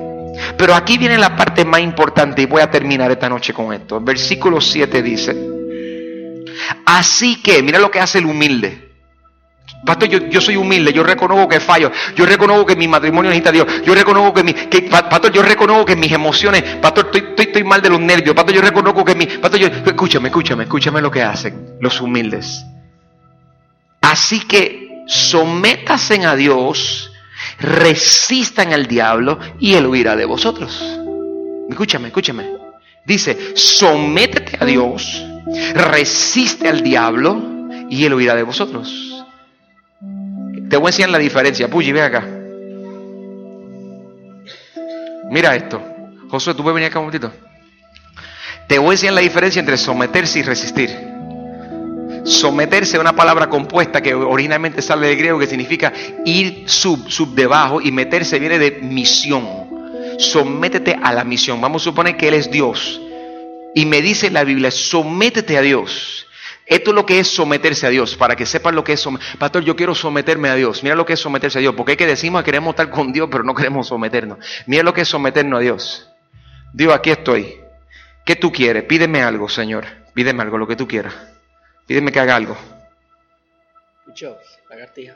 Pero 0.58 0.76
aquí 0.76 0.98
viene 0.98 1.18
la 1.18 1.36
parte 1.36 1.66
más 1.66 1.82
importante 1.82 2.42
y 2.42 2.46
voy 2.46 2.62
a 2.62 2.70
terminar 2.70 3.12
esta 3.12 3.28
noche 3.28 3.54
con 3.54 3.74
esto. 3.74 4.00
Versículo 4.00 4.62
7 4.62 5.02
dice, 5.02 5.36
así 6.86 7.42
que, 7.42 7.62
mira 7.64 7.80
lo 7.80 7.92
que 7.92 8.00
hace 8.00 8.20
el 8.20 8.26
humilde. 8.26 8.87
Pastor, 9.86 10.08
yo, 10.08 10.42
soy 10.42 10.56
humilde, 10.56 10.92
yo 10.92 11.04
reconozco 11.04 11.48
que 11.48 11.60
fallo, 11.60 11.92
yo 12.16 12.26
reconozco 12.26 12.66
que 12.66 12.76
mi 12.76 12.88
matrimonio 12.88 13.30
necesita 13.30 13.50
a 13.50 13.54
Dios, 13.54 13.68
yo 13.86 13.94
reconozco 13.94 14.34
que 14.34 14.44
mi, 14.44 14.54
que, 14.54 14.84
pastor, 14.84 15.32
yo 15.32 15.42
reconozco 15.42 15.86
que 15.86 15.96
mis 15.96 16.12
emociones, 16.12 16.64
pastor, 16.82 17.10
estoy, 17.14 17.46
estoy, 17.46 17.64
mal 17.64 17.82
de 17.82 17.90
los 17.90 18.00
nervios, 18.00 18.36
pastor, 18.36 18.56
yo 18.56 18.62
reconozco 18.62 19.06
que 19.06 19.16
mi, 19.16 19.26
pastor, 19.26 19.60
yo, 19.60 19.68
escúchame, 19.68 20.30
escúchame, 20.30 20.64
escúchame 20.64 21.02
lo 21.02 21.12
que 21.12 21.22
hacen 21.22 21.78
los 21.80 22.02
humildes. 22.02 22.66
Así 24.02 24.40
que 24.42 25.04
sométasen 25.08 26.26
a 26.26 26.36
Dios 26.36 27.12
resistan 27.60 28.74
al 28.74 28.88
diablo 28.88 29.40
y 29.60 29.74
él 29.74 29.88
huirá 29.88 30.16
de 30.16 30.26
vosotros. 30.26 30.84
Escúchame, 31.70 32.08
escúchame. 32.08 32.46
Dice, 33.06 33.56
sométete 33.56 34.58
a 34.60 34.66
Dios, 34.66 35.24
resiste 35.74 36.68
al 36.68 36.82
diablo 36.82 37.42
y 37.90 38.06
él 38.06 38.14
huirá 38.14 38.36
de 38.36 38.44
vosotros. 38.44 39.07
Te 40.78 40.80
voy 40.80 40.90
a 40.90 40.92
enseñar 40.92 41.10
la 41.10 41.18
diferencia. 41.18 41.68
Puyi, 41.68 41.92
ven 41.92 42.04
acá. 42.04 42.24
Mira 45.32 45.56
esto. 45.56 45.82
Josué, 46.30 46.54
tú 46.54 46.62
puedes 46.62 46.76
venir 46.76 46.92
acá 46.92 47.00
un 47.00 47.06
momentito. 47.08 47.34
Te 48.68 48.78
voy 48.78 48.90
a 48.90 48.92
enseñar 48.92 49.16
la 49.16 49.22
diferencia 49.22 49.60
entre 49.60 49.76
someterse 49.76 50.38
y 50.38 50.44
resistir. 50.44 50.96
Someterse 52.26 52.98
a 52.98 53.00
una 53.00 53.16
palabra 53.16 53.50
compuesta 53.50 54.04
que 54.04 54.14
originalmente 54.14 54.84
sale 54.84 55.08
de 55.08 55.16
griego 55.16 55.40
que 55.40 55.48
significa 55.48 55.92
ir 56.26 56.70
sub, 56.70 57.10
sub 57.10 57.34
debajo 57.34 57.82
y 57.82 57.92
meterse 57.92 58.38
viene 58.38 58.60
de 58.60 58.74
misión. 58.84 59.48
Sométete 60.20 60.96
a 61.02 61.12
la 61.12 61.24
misión. 61.24 61.60
Vamos 61.60 61.82
a 61.82 61.86
suponer 61.86 62.16
que 62.18 62.28
Él 62.28 62.36
es 62.36 62.52
Dios. 62.52 63.02
Y 63.74 63.88
me 63.88 64.00
dice 64.04 64.30
la 64.30 64.44
Biblia, 64.44 64.70
sométete 64.70 65.58
a 65.58 65.62
Dios. 65.62 66.27
Esto 66.68 66.92
es 66.92 66.96
lo 66.96 67.06
que 67.06 67.20
es 67.20 67.30
someterse 67.30 67.88
a 67.88 67.90
Dios, 67.90 68.18
para 68.18 68.36
que 68.36 68.46
sepan 68.46 68.76
lo 68.76 68.84
que 68.84 68.94
es 68.94 69.00
someterse. 69.00 69.38
Pastor, 69.38 69.64
yo 69.64 69.76
quiero 69.76 69.96
someterme 69.96 70.50
a 70.50 70.56
Dios. 70.56 70.84
Mira 70.84 70.96
lo 70.96 71.06
que 71.06 71.14
es 71.14 71.20
someterse 71.20 71.60
a 71.60 71.62
Dios, 71.62 71.74
porque 71.76 71.94
hay 71.94 71.98
que 71.98 72.06
decimos 72.06 72.42
que 72.42 72.46
queremos 72.46 72.72
estar 72.72 72.90
con 72.90 73.14
Dios, 73.14 73.30
pero 73.32 73.46
no 73.46 73.56
queremos 73.56 73.88
someternos. 73.88 74.40
Mira 74.66 74.84
lo 74.84 74.94
que 74.94 75.02
es 75.02 75.08
someternos 75.08 75.60
a 75.60 75.62
Dios. 75.62 76.10
Dios, 76.74 76.94
aquí 76.94 77.12
estoy. 77.12 77.62
¿Qué 78.26 78.36
tú 78.36 78.52
quieres? 78.52 78.84
Pídeme 78.84 79.24
algo, 79.24 79.48
Señor. 79.48 79.86
Pídeme 80.14 80.44
algo, 80.44 80.58
lo 80.58 80.68
que 80.68 80.76
tú 80.76 80.86
quieras. 80.88 81.16
Pídeme 81.86 82.12
que 82.12 82.20
haga 82.20 82.36
algo. 82.36 82.58
Escuchó, 84.02 84.38
lagartija. 84.70 85.16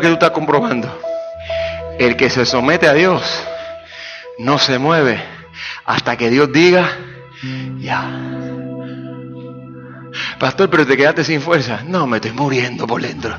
Que 0.00 0.08
tú 0.08 0.14
estás 0.14 0.30
comprobando. 0.30 1.00
El 1.98 2.16
que 2.16 2.30
se 2.30 2.46
somete 2.46 2.88
a 2.88 2.94
Dios 2.94 3.22
no 4.38 4.58
se 4.58 4.78
mueve 4.78 5.22
hasta 5.84 6.16
que 6.16 6.30
Dios 6.30 6.52
diga, 6.52 6.90
ya. 7.78 8.10
Pastor, 10.38 10.70
pero 10.70 10.86
te 10.86 10.96
quedaste 10.96 11.24
sin 11.24 11.40
fuerza. 11.40 11.82
No, 11.86 12.06
me 12.06 12.16
estoy 12.18 12.32
muriendo 12.32 12.86
por 12.86 13.00
dentro. 13.02 13.36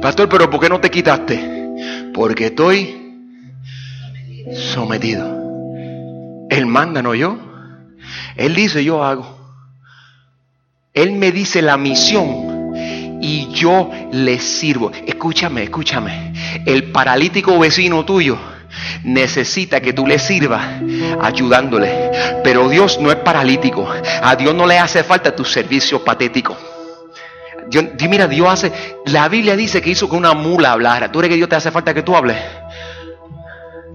Pastor, 0.00 0.28
pero 0.28 0.50
¿por 0.50 0.60
qué 0.60 0.68
no 0.68 0.80
te 0.80 0.90
quitaste? 0.90 2.10
Porque 2.12 2.46
estoy 2.46 3.00
sometido. 4.72 5.26
Él 6.50 6.66
manda, 6.66 7.02
no 7.02 7.14
yo. 7.14 7.38
Él 8.36 8.54
dice, 8.54 8.84
yo 8.84 9.02
hago. 9.02 9.34
Él 10.92 11.12
me 11.12 11.32
dice 11.32 11.60
la 11.62 11.76
misión 11.76 12.43
y 13.20 13.48
yo 13.52 13.90
le 14.12 14.38
sirvo. 14.38 14.90
Escúchame, 15.06 15.64
escúchame. 15.64 16.32
El 16.64 16.90
paralítico 16.90 17.58
vecino 17.58 18.04
tuyo 18.04 18.38
necesita 19.04 19.80
que 19.80 19.92
tú 19.92 20.06
le 20.06 20.18
sirvas 20.18 20.82
ayudándole. 21.20 22.10
Pero 22.42 22.68
Dios 22.68 22.98
no 23.00 23.10
es 23.10 23.16
paralítico. 23.16 23.88
A 24.22 24.36
Dios 24.36 24.54
no 24.54 24.66
le 24.66 24.78
hace 24.78 25.02
falta 25.04 25.34
tu 25.34 25.44
servicio 25.44 26.02
patético. 26.04 26.56
Dios, 27.68 27.84
mira, 28.08 28.28
Dios 28.28 28.48
hace. 28.48 28.72
La 29.06 29.28
Biblia 29.28 29.56
dice 29.56 29.80
que 29.80 29.90
hizo 29.90 30.08
que 30.08 30.16
una 30.16 30.34
mula 30.34 30.72
hablara. 30.72 31.10
¿Tú 31.10 31.18
crees 31.18 31.30
que 31.30 31.36
Dios 31.36 31.48
te 31.48 31.56
hace 31.56 31.70
falta 31.70 31.94
que 31.94 32.02
tú 32.02 32.14
hables? 32.14 32.36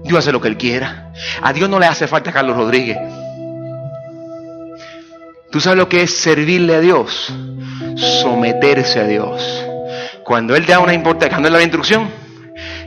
Dios 0.04 0.18
hace 0.18 0.32
lo 0.32 0.40
que 0.40 0.48
Él 0.48 0.56
quiera. 0.56 1.12
A 1.42 1.52
Dios 1.52 1.68
no 1.68 1.78
le 1.78 1.86
hace 1.86 2.06
falta 2.06 2.32
Carlos 2.32 2.56
Rodríguez. 2.56 2.98
¿Tú 5.50 5.60
sabes 5.60 5.78
lo 5.78 5.88
que 5.88 6.02
es 6.02 6.16
servirle 6.16 6.76
a 6.76 6.80
Dios? 6.80 7.32
Someterse 8.00 9.00
a 9.00 9.06
Dios. 9.06 9.64
Cuando 10.24 10.56
Él 10.56 10.66
da 10.66 10.80
una 10.80 10.94
importancia, 10.94 11.30
cuando 11.30 11.48
Él 11.48 11.52
da 11.52 11.58
la 11.58 11.64
instrucción, 11.64 12.08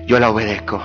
yo 0.06 0.20
la 0.20 0.30
obedezco. 0.30 0.84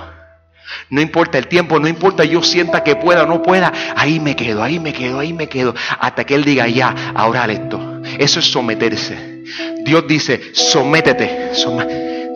No 0.89 1.01
importa 1.01 1.37
el 1.37 1.47
tiempo, 1.47 1.79
no 1.79 1.87
importa 1.87 2.23
yo 2.23 2.41
sienta 2.43 2.83
que 2.83 2.95
pueda 2.95 3.23
o 3.23 3.25
no 3.25 3.41
pueda, 3.41 3.71
ahí 3.95 4.19
me 4.19 4.35
quedo, 4.35 4.63
ahí 4.63 4.79
me 4.79 4.93
quedo, 4.93 5.19
ahí 5.19 5.33
me 5.33 5.47
quedo, 5.47 5.75
hasta 5.99 6.23
que 6.23 6.35
Él 6.35 6.43
diga 6.43 6.67
ya, 6.67 7.13
ahora 7.15 7.45
esto. 7.45 8.01
Eso 8.17 8.39
es 8.39 8.51
someterse. 8.51 9.43
Dios 9.83 10.05
dice, 10.07 10.51
sométete. 10.53 11.51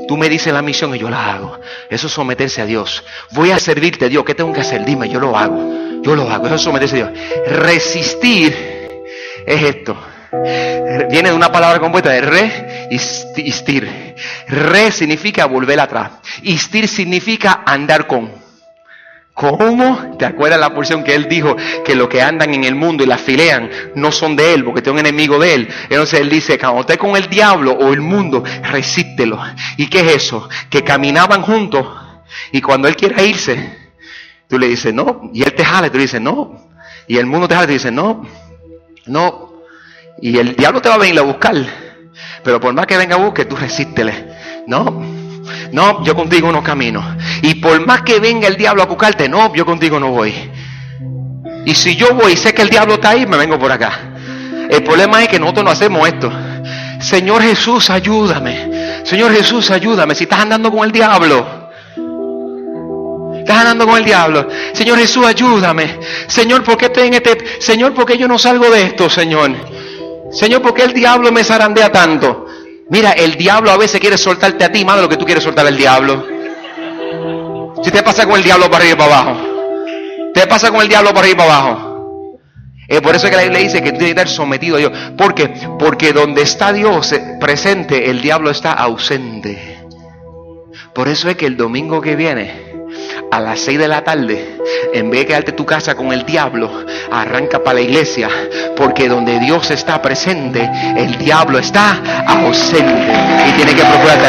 Tú 0.08 0.18
me 0.18 0.30
dices 0.30 0.54
la 0.54 0.62
misión 0.62 0.96
y 0.96 1.00
yo 1.00 1.10
la 1.10 1.34
hago. 1.34 1.60
Eso 1.90 2.08
es 2.08 2.14
someterse 2.14 2.62
a 2.62 2.66
Dios. 2.66 3.04
Voy 3.32 3.52
a 3.52 3.60
servirte, 3.60 4.10
Dios. 4.10 4.24
¿Qué 4.26 4.36
tengo 4.36 4.52
que 4.52 4.62
hacer? 4.62 4.86
Dime, 4.86 5.10
yo 5.10 5.20
lo 5.20 5.38
hago. 5.38 6.02
Yo 6.02 6.16
lo 6.16 6.30
hago. 6.30 6.46
Eso 6.48 6.56
es 6.56 6.62
someterse 6.62 7.02
a 7.02 7.10
Dios. 7.10 7.20
Resistir 7.48 8.54
es 9.46 9.64
esto. 9.64 9.96
Viene 11.10 11.30
de 11.30 11.36
una 11.36 11.52
palabra 11.52 11.80
compuesta 11.80 12.10
de 12.10 12.22
re 12.22 12.88
y 12.90 12.96
istir. 12.96 14.16
Re 14.48 14.92
significa 14.92 15.46
volver 15.46 15.80
atrás. 15.80 16.12
Istir 16.42 16.88
significa 16.88 17.64
andar 17.66 18.08
con. 18.08 18.42
¿Cómo? 19.34 20.16
¿Te 20.20 20.26
acuerdas 20.26 20.60
la 20.60 20.76
porción 20.76 21.04
que 21.04 21.16
él 21.16 21.28
dijo 21.28 21.56
que 21.84 21.96
los 21.96 22.08
que 22.08 22.22
andan 22.22 22.54
en 22.54 22.64
el 22.66 22.76
mundo 22.76 23.04
y 23.04 23.08
la 23.08 23.18
filean 23.18 23.68
no 23.96 24.12
son 24.12 24.36
de 24.36 24.54
él 24.54 24.64
porque 24.64 24.84
tiene 24.84 25.00
un 25.00 25.06
enemigo 25.08 25.40
de 25.40 25.56
él? 25.56 25.70
Entonces 25.90 26.20
él 26.20 26.30
dice, 26.30 26.60
cuando 26.60 26.82
esté 26.82 27.00
con 27.00 27.16
el 27.16 27.28
diablo 27.28 27.72
o 27.72 27.94
el 27.94 28.02
mundo, 28.02 28.44
resístelo. 28.64 29.40
¿Y 29.78 29.88
qué 29.88 30.02
es 30.02 30.18
eso? 30.18 30.50
Que 30.70 30.84
caminaban 30.84 31.42
juntos 31.42 31.88
y 32.52 32.62
cuando 32.62 32.88
él 32.88 32.96
quiera 32.96 33.24
irse, 33.24 33.78
tú 34.48 34.60
le 34.60 34.68
dices 34.68 34.94
no, 34.94 35.30
y 35.34 35.44
él 35.44 35.54
te 35.54 35.66
jala 35.66 35.88
y 35.88 35.90
tú 35.90 35.98
dices 35.98 36.22
no, 36.22 36.70
y 37.08 37.18
el 37.18 37.26
mundo 37.26 37.48
te 37.48 37.56
jala 37.56 37.66
y 37.66 37.68
tú 37.68 37.74
dices 37.74 37.92
no, 37.92 38.28
no, 39.08 39.53
y 40.24 40.38
el 40.38 40.56
diablo 40.56 40.82
te 40.82 40.88
va 40.88 40.96
a 40.96 41.00
venir 41.00 41.20
a 41.20 41.24
buscar, 41.24 41.54
pero 42.46 42.58
por 42.58 42.74
más 42.74 42.88
que 42.88 42.96
venga 42.96 43.16
a 43.16 43.20
buscar, 43.20 43.44
tú 43.44 43.58
resístele. 43.58 44.64
No, 44.68 45.04
no, 45.74 46.02
yo 46.06 46.16
contigo 46.16 46.50
no 46.50 46.64
camino. 46.64 47.18
Y 47.42 47.56
por 47.56 47.86
más 47.86 48.04
que 48.04 48.22
venga 48.22 48.48
el 48.48 48.56
diablo 48.56 48.84
a 48.84 48.86
buscarte, 48.86 49.28
no, 49.28 49.54
yo 49.54 49.66
contigo 49.66 50.00
no 50.00 50.12
voy. 50.12 50.34
Y 51.66 51.76
si 51.76 51.98
yo 51.98 52.14
voy 52.14 52.32
y 52.32 52.38
sé 52.38 52.54
que 52.54 52.62
el 52.62 52.70
diablo 52.70 52.94
está 52.94 53.10
ahí, 53.10 53.28
me 53.28 53.36
vengo 53.36 53.60
por 53.60 53.70
acá. 53.70 54.00
El 54.70 54.82
problema 54.82 55.22
es 55.22 55.28
que 55.28 55.38
nosotros 55.38 55.66
no 55.66 55.72
hacemos 55.72 56.08
esto. 56.08 56.32
Señor 57.02 57.42
Jesús, 57.42 57.90
ayúdame. 57.90 59.04
Señor 59.04 59.34
Jesús, 59.34 59.72
ayúdame. 59.72 60.16
Si 60.16 60.24
estás 60.24 60.40
andando 60.40 60.72
con 60.72 60.86
el 60.86 60.94
diablo. 60.94 61.70
Estás 63.40 63.58
andando 63.58 63.86
con 63.86 63.98
el 63.98 64.06
diablo. 64.06 64.48
Señor 64.72 65.00
Jesús, 65.00 65.26
ayúdame. 65.26 66.00
Señor, 66.28 66.64
¿por 66.64 66.78
qué 66.78 66.86
estoy 66.86 67.08
en 67.08 67.16
este... 67.16 67.60
Señor, 67.60 67.94
¿por 67.94 68.06
qué 68.06 68.18
yo 68.18 68.30
no 68.30 68.40
salgo 68.40 68.70
de 68.70 68.84
esto, 68.84 69.10
Señor? 69.10 69.83
Señor, 70.34 70.62
¿por 70.62 70.74
qué 70.74 70.84
el 70.84 70.94
diablo 70.94 71.32
me 71.32 71.44
zarandea 71.44 71.92
tanto? 71.92 72.46
Mira, 72.90 73.12
el 73.12 73.36
diablo 73.36 73.72
a 73.72 73.78
veces 73.78 74.00
quiere 74.00 74.18
soltarte 74.18 74.66
a 74.66 74.72
ti 74.72 74.84
más 74.84 74.98
de 74.98 75.04
lo 75.04 75.10
que 75.10 75.18
tú 75.18 75.26
quieres 75.26 75.44
soltar 75.44 75.66
al 75.66 75.78
diablo. 75.78 76.26
Si 77.84 77.92
te 77.92 78.04
pasa 78.04 78.26
con 78.26 78.38
el 78.38 78.44
diablo 78.44 78.66
para 78.70 78.84
arriba 78.84 78.94
y 78.94 78.98
para 78.98 79.20
abajo. 79.20 79.42
Te 80.34 80.48
pasa 80.48 80.72
con 80.72 80.82
el 80.82 80.88
diablo 80.88 81.10
para 81.10 81.22
arriba 81.22 81.34
y 81.34 81.48
para 81.48 81.60
abajo. 81.60 82.40
Es 82.88 83.02
por 83.02 83.16
eso 83.16 83.30
que 83.30 83.36
la 83.36 83.44
Biblia 83.44 83.62
dice 83.62 83.82
que 83.82 83.92
tú 83.92 83.98
tienes 83.98 84.16
que 84.16 84.22
estar 84.22 84.28
sometido 84.28 84.76
a 84.76 84.80
Dios. 84.80 84.92
¿Por 85.18 85.34
qué? 85.34 85.54
Porque 85.80 86.14
donde 86.14 86.42
está 86.42 86.74
Dios 86.74 87.14
presente, 87.40 88.10
el 88.10 88.22
diablo 88.22 88.50
está 88.50 88.74
ausente. 88.74 89.80
Por 90.94 91.08
eso 91.08 91.30
es 91.30 91.38
que 91.38 91.46
el 91.46 91.58
domingo 91.58 92.02
que 92.02 92.16
viene, 92.16 92.73
a 93.32 93.40
las 93.40 93.60
6 93.62 93.80
de 93.80 93.88
la 93.88 94.04
tarde, 94.04 94.58
en 94.94 95.10
vez 95.10 95.22
de 95.22 95.26
quedarte 95.28 95.52
en 95.52 95.56
tu 95.56 95.66
casa 95.66 95.96
con 95.96 96.14
el 96.14 96.26
diablo, 96.26 96.86
arranca 97.12 97.64
para 97.64 97.76
la 97.76 97.82
iglesia, 97.82 98.30
porque 98.76 99.08
donde 99.08 99.40
Dios 99.40 99.72
está 99.72 100.02
presente, 100.02 100.70
el 100.96 101.18
diablo 101.18 101.60
está 101.60 102.00
ausente 102.28 103.14
y 103.48 103.52
tiene 103.54 103.74
que 103.74 103.84
procurar. 103.84 104.20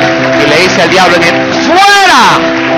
Y 0.44 0.48
le 0.48 0.56
dice 0.62 0.82
al 0.82 0.90
diablo, 0.90 1.16
¡fuera! 1.16 2.74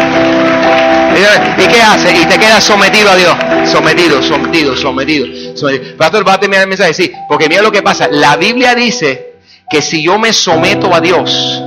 ¿Y 1.59 1.67
qué 1.67 1.81
hace? 1.81 2.13
Y 2.21 2.27
te 2.27 2.39
quedas 2.39 2.63
sometido 2.63 3.11
a 3.11 3.17
Dios. 3.17 3.35
Sometido, 3.65 4.23
sometido, 4.23 4.77
sometido. 4.77 5.27
sometido. 5.57 5.97
Pastor, 5.97 6.27
va 6.27 6.35
a 6.35 6.41
terminar 6.41 6.65
el 6.65 6.69
mensaje. 6.69 6.93
Sí, 6.93 7.13
porque 7.29 7.49
mira 7.49 7.63
lo 7.63 7.73
que 7.73 7.83
pasa. 7.83 8.09
La 8.09 8.37
Biblia 8.37 8.75
dice 8.75 9.37
que 9.71 9.81
si 9.81 10.03
yo 10.03 10.19
me 10.19 10.33
someto 10.33 10.95
a 10.95 11.01
Dios, 11.01 11.63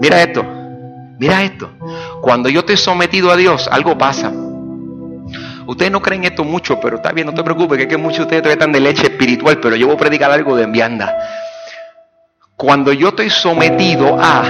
mira 0.00 0.22
esto, 0.22 0.44
mira 1.22 1.40
esto. 1.44 1.70
Cuando 2.20 2.48
yo 2.48 2.60
estoy 2.60 2.76
sometido 2.76 3.30
a 3.30 3.36
Dios, 3.36 3.68
algo 3.70 3.96
pasa. 3.96 4.32
Ustedes 5.66 5.92
no 5.92 6.02
creen 6.02 6.24
esto 6.24 6.42
mucho, 6.42 6.80
pero 6.80 6.96
está 6.96 7.12
bien, 7.12 7.28
no 7.28 7.32
te 7.32 7.44
preocupes, 7.44 7.76
que, 7.76 7.84
es 7.84 7.88
que 7.88 7.96
muchos 7.96 8.18
de 8.18 8.24
ustedes 8.24 8.42
tratan 8.42 8.72
de 8.72 8.80
leche 8.80 9.04
espiritual, 9.04 9.60
pero 9.60 9.76
yo 9.76 9.86
voy 9.86 9.94
a 9.94 9.98
predicar 9.98 10.32
algo 10.32 10.56
de 10.56 10.64
envianda. 10.64 11.16
Cuando 12.56 12.92
yo 12.92 13.10
estoy 13.10 13.30
sometido 13.30 14.18
a, 14.20 14.42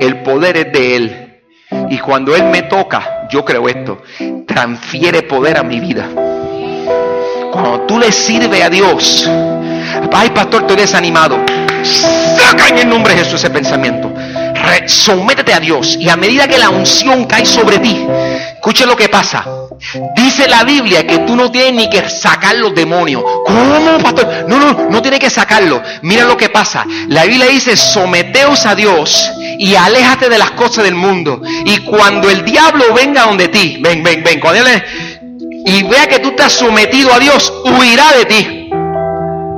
el 0.00 0.22
poder 0.22 0.58
es 0.58 0.70
de 0.70 0.96
Él. 0.96 1.40
Y 1.88 1.96
cuando 1.96 2.36
Él 2.36 2.44
me 2.44 2.64
toca, 2.64 3.26
yo 3.30 3.42
creo 3.42 3.66
esto, 3.66 4.02
transfiere 4.46 5.22
poder 5.22 5.56
a 5.56 5.62
mi 5.62 5.80
vida. 5.80 6.06
Cuando 7.50 7.86
tú 7.86 7.98
le 7.98 8.12
sirves 8.12 8.62
a 8.62 8.68
Dios, 8.68 9.30
ay 10.12 10.28
pastor, 10.28 10.60
estoy 10.60 10.76
desanimado. 10.76 11.38
Saca 11.82 12.68
en 12.68 12.78
el 12.80 12.88
nombre 12.90 13.14
de 13.14 13.20
Jesús 13.20 13.42
ese 13.42 13.48
pensamiento. 13.48 14.13
Sométete 14.86 15.52
a 15.52 15.60
Dios 15.60 15.96
y 15.98 16.08
a 16.08 16.16
medida 16.16 16.48
que 16.48 16.58
la 16.58 16.70
unción 16.70 17.24
cae 17.24 17.46
sobre 17.46 17.78
ti, 17.78 18.06
escuche 18.54 18.86
lo 18.86 18.96
que 18.96 19.08
pasa. 19.08 19.44
Dice 20.14 20.48
la 20.48 20.64
Biblia 20.64 21.06
que 21.06 21.18
tú 21.20 21.36
no 21.36 21.50
tienes 21.50 21.74
ni 21.74 21.90
que 21.90 22.08
sacar 22.08 22.56
los 22.56 22.74
demonios. 22.74 23.22
¿Cómo, 23.44 23.98
pastor? 24.02 24.46
No, 24.48 24.58
no, 24.58 24.88
no 24.90 25.02
tienes 25.02 25.20
que 25.20 25.30
sacarlo. 25.30 25.82
Mira 26.02 26.24
lo 26.24 26.36
que 26.36 26.48
pasa. 26.48 26.86
La 27.08 27.24
Biblia 27.24 27.46
dice, 27.46 27.76
someteos 27.76 28.64
a 28.66 28.74
Dios 28.74 29.30
y 29.58 29.74
aléjate 29.74 30.28
de 30.28 30.38
las 30.38 30.52
cosas 30.52 30.84
del 30.84 30.94
mundo. 30.94 31.42
Y 31.64 31.78
cuando 31.78 32.30
el 32.30 32.44
diablo 32.44 32.94
venga 32.94 33.26
donde 33.26 33.48
ti, 33.48 33.78
ven, 33.82 34.02
ven, 34.02 34.22
ven, 34.24 34.40
cuando 34.40 34.64
él, 34.66 34.82
y 35.66 35.82
vea 35.82 36.06
que 36.06 36.18
tú 36.18 36.30
estás 36.30 36.52
sometido 36.52 37.12
a 37.12 37.18
Dios, 37.18 37.52
huirá 37.64 38.12
de 38.12 38.24
ti. 38.26 38.70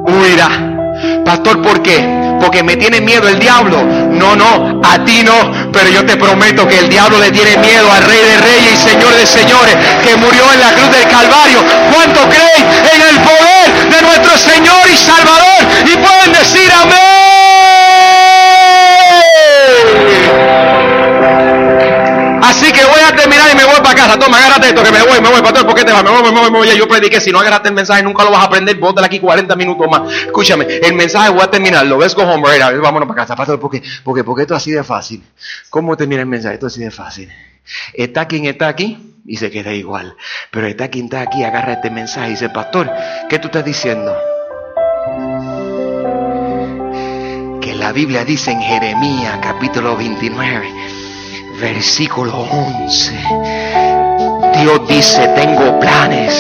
Huirá. 0.06 1.22
Pastor, 1.24 1.62
¿por 1.62 1.82
qué? 1.82 2.25
Porque 2.40 2.62
me 2.62 2.76
tiene 2.76 3.00
miedo 3.00 3.28
el 3.28 3.38
diablo. 3.38 3.82
No, 3.82 4.36
no, 4.36 4.80
a 4.84 5.04
ti 5.04 5.22
no, 5.22 5.70
pero 5.72 5.88
yo 5.90 6.04
te 6.04 6.16
prometo 6.16 6.66
que 6.66 6.78
el 6.78 6.88
diablo 6.88 7.18
le 7.18 7.30
tiene 7.30 7.56
miedo 7.58 7.90
al 7.90 8.02
Rey 8.04 8.20
de 8.20 8.36
Reyes 8.38 8.72
y 8.74 8.88
Señor 8.88 9.14
de 9.14 9.26
Señores 9.26 9.76
que 10.02 10.16
murió 10.16 10.52
en 10.52 10.60
la 10.60 10.72
cruz 10.72 10.90
del 10.90 11.08
Calvario. 11.08 11.64
¿Cuánto 11.92 12.20
creen 12.28 12.66
en 12.94 13.02
el 13.02 13.16
poder 13.20 13.90
de 13.90 14.02
nuestro 14.02 14.38
Señor 14.38 14.88
y 14.92 14.96
Salvador? 14.96 15.62
Y 15.84 15.96
pueden 15.96 16.32
decir 16.32 16.70
amén. 16.72 17.05
Casa. 23.96 24.18
Toma, 24.18 24.38
agárrate 24.38 24.68
esto, 24.68 24.82
que 24.82 24.92
me 24.92 25.02
voy, 25.02 25.20
me 25.20 25.30
voy, 25.30 25.42
pastor, 25.42 25.66
¿por 25.66 25.74
qué 25.74 25.84
te 25.84 25.92
vas? 25.92 26.04
Me 26.04 26.10
voy, 26.10 26.22
me 26.22 26.30
voy, 26.30 26.50
me 26.50 26.58
voy. 26.58 26.78
Yo 26.78 26.86
prediqué, 26.86 27.20
si 27.20 27.32
no 27.32 27.40
agarraste 27.40 27.68
el 27.68 27.74
mensaje 27.74 28.02
nunca 28.02 28.22
lo 28.22 28.30
vas 28.30 28.42
a 28.42 28.46
aprender, 28.46 28.76
bótale 28.76 29.06
aquí 29.06 29.18
40 29.18 29.56
minutos 29.56 29.86
más. 29.90 30.12
Escúchame, 30.12 30.66
el 30.82 30.94
mensaje 30.94 31.30
voy 31.30 31.42
a 31.42 31.50
terminar, 31.50 31.86
lo 31.86 31.98
ves 31.98 32.14
con 32.14 32.28
home, 32.28 32.48
right? 32.48 32.80
vámonos 32.80 33.08
para 33.08 33.22
casa, 33.22 33.34
pastor, 33.34 33.58
¿por 33.58 33.70
qué? 33.70 33.82
Porque, 34.04 34.22
porque 34.22 34.42
esto 34.42 34.54
es 34.54 34.62
así 34.62 34.70
de 34.70 34.84
fácil. 34.84 35.24
¿Cómo 35.70 35.96
termina 35.96 36.20
el 36.20 36.28
mensaje? 36.28 36.54
Esto 36.54 36.66
es 36.66 36.74
así 36.74 36.84
de 36.84 36.90
fácil. 36.90 37.32
Está 37.94 38.28
quien 38.28 38.44
está 38.44 38.68
aquí 38.68 39.16
y 39.26 39.36
se 39.38 39.50
queda 39.50 39.72
igual. 39.72 40.16
Pero 40.50 40.66
está 40.66 40.88
quien 40.88 41.06
está 41.06 41.22
aquí, 41.22 41.42
agarra 41.42 41.74
este 41.74 41.90
mensaje 41.90 42.28
y 42.28 42.30
dice, 42.30 42.48
pastor, 42.50 42.90
¿qué 43.28 43.38
tú 43.38 43.48
estás 43.48 43.64
diciendo? 43.64 44.16
Que 47.60 47.74
la 47.74 47.92
Biblia 47.92 48.24
dice 48.24 48.52
en 48.52 48.60
Jeremías 48.60 49.38
capítulo 49.42 49.96
29 49.96 50.95
versículo 51.60 52.32
11. 52.50 53.12
Dios 54.60 54.80
dice, 54.88 55.28
tengo 55.28 55.78
planes 55.80 56.34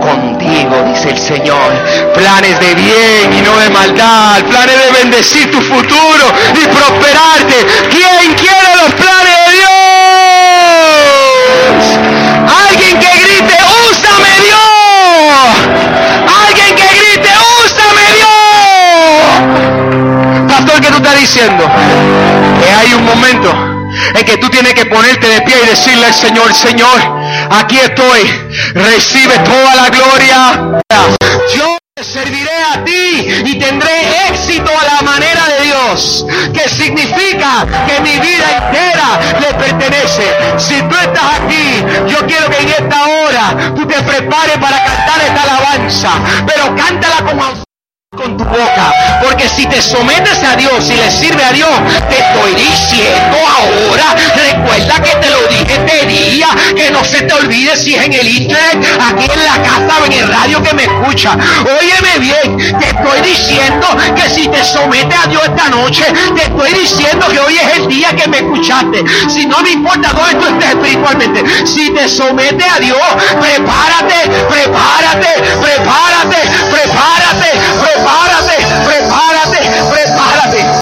contigo, 0.00 0.82
dice 0.88 1.10
el 1.10 1.18
Señor. 1.18 1.72
Planes 2.14 2.58
de 2.60 2.74
bien 2.74 3.32
y 3.32 3.40
no 3.42 3.56
de 3.58 3.70
maldad. 3.70 4.42
Planes 4.48 4.76
de 4.84 4.92
bendecir 4.92 5.50
tu 5.50 5.60
futuro 5.60 6.32
y 6.54 6.66
prosperarte. 6.66 7.66
¿Quién 7.90 8.34
quiere 8.34 8.76
los 8.82 8.94
planes 8.94 9.36
de 9.46 9.52
Dios? 9.56 9.70
Alguien 12.68 12.98
que 12.98 13.10
grite, 13.18 13.56
úsame 13.90 14.40
Dios. 14.46 14.60
Alguien 16.46 16.74
que 16.76 16.86
grite, 16.96 17.30
úsame 17.64 18.04
Dios. 18.14 18.36
Pastor, 20.48 20.80
¿qué 20.80 20.88
tú 20.88 20.96
estás 20.96 21.18
diciendo? 21.20 21.64
Que 22.60 22.70
hay 22.70 22.94
un 22.94 23.04
momento 23.04 23.65
en 24.14 24.24
que 24.24 24.36
tú 24.38 24.48
tienes 24.48 24.74
que 24.74 24.86
ponerte 24.86 25.28
de 25.28 25.40
pie 25.42 25.54
y 25.62 25.66
decirle 25.68 26.06
al 26.06 26.14
Señor, 26.14 26.54
Señor, 26.54 27.00
aquí 27.50 27.78
estoy, 27.78 28.22
recibe 28.74 29.38
toda 29.40 29.74
la 29.74 29.88
gloria. 29.90 30.80
Yo 31.56 31.78
te 31.94 32.04
serviré 32.04 32.62
a 32.74 32.84
ti 32.84 33.26
y 33.46 33.58
tendré 33.58 34.28
éxito 34.28 34.70
a 34.70 34.84
la 34.96 35.02
manera 35.02 35.46
de 35.46 35.64
Dios, 35.64 36.26
que 36.52 36.68
significa 36.68 37.66
que 37.86 38.00
mi 38.00 38.18
vida 38.18 38.56
entera 38.56 39.40
le 39.40 39.54
pertenece. 39.54 40.36
Si 40.58 40.74
tú 40.82 40.94
estás 40.94 41.40
aquí, 41.40 41.82
yo 42.06 42.26
quiero 42.26 42.50
que 42.50 42.58
en 42.58 42.68
esta 42.68 43.06
hora 43.06 43.74
tú 43.74 43.86
te 43.86 44.02
prepares 44.02 44.58
para 44.58 44.84
cantar 44.84 45.20
esta 45.26 45.42
alabanza, 45.42 46.10
pero 46.46 46.76
cántala 46.76 47.24
con 47.24 47.66
con 48.16 48.36
tu 48.36 48.44
boca. 48.44 48.92
Porque 49.22 49.48
si 49.48 49.66
te 49.66 49.82
sometes 49.82 50.42
a 50.42 50.56
Dios 50.56 50.88
y 50.90 50.94
le 50.94 51.10
sirve 51.10 51.42
a 51.44 51.52
Dios, 51.52 51.70
te 52.08 52.18
estoy 52.18 52.54
diciendo 52.54 53.36
ahora, 53.36 54.14
recuerda 54.34 55.02
que 55.02 55.16
te 55.16 55.30
lo 55.30 55.46
dije 55.48 55.74
este 55.74 56.06
día, 56.06 56.48
que 56.76 56.90
no 56.90 57.04
se 57.04 57.22
te 57.22 57.34
olvide 57.34 57.76
si 57.76 57.94
es 57.94 58.04
en 58.04 58.12
el 58.12 58.28
internet, 58.28 59.00
aquí 59.00 59.28
en 59.32 59.44
la 59.44 59.62
casa 59.62 60.00
o 60.00 60.06
en 60.06 60.12
el 60.12 60.28
radio 60.28 60.62
que 60.62 60.74
me 60.74 60.84
escucha. 60.84 61.36
Óyeme 61.64 62.18
bien, 62.18 62.78
te 62.78 62.86
estoy 62.86 63.20
diciendo 63.22 63.86
que 64.14 64.30
si 64.30 64.48
te 64.48 64.62
sometes 64.64 65.18
a 65.18 65.26
Dios 65.26 65.42
esta 65.44 65.68
noche, 65.68 66.04
te 66.34 66.42
estoy 66.42 66.72
diciendo 66.74 67.26
que 67.28 67.40
hoy 67.40 67.56
es 67.56 67.78
el 67.78 67.88
día 67.88 68.14
que 68.14 68.28
me 68.28 68.38
escuchaste. 68.38 69.04
Si 69.28 69.46
no 69.46 69.60
me 69.62 69.70
importa 69.70 70.12
dónde 70.12 70.34
tú 70.34 70.46
estés 70.46 70.68
espiritualmente, 70.70 71.44
si 71.66 71.90
te 71.90 72.08
sometes 72.08 72.72
a 72.72 72.78
Dios, 72.78 72.98
prepárate, 73.40 74.30
prepárate, 74.48 75.28
prepárate, 75.60 76.36
prepárate, 77.96 78.56
prepárate. 78.84 79.35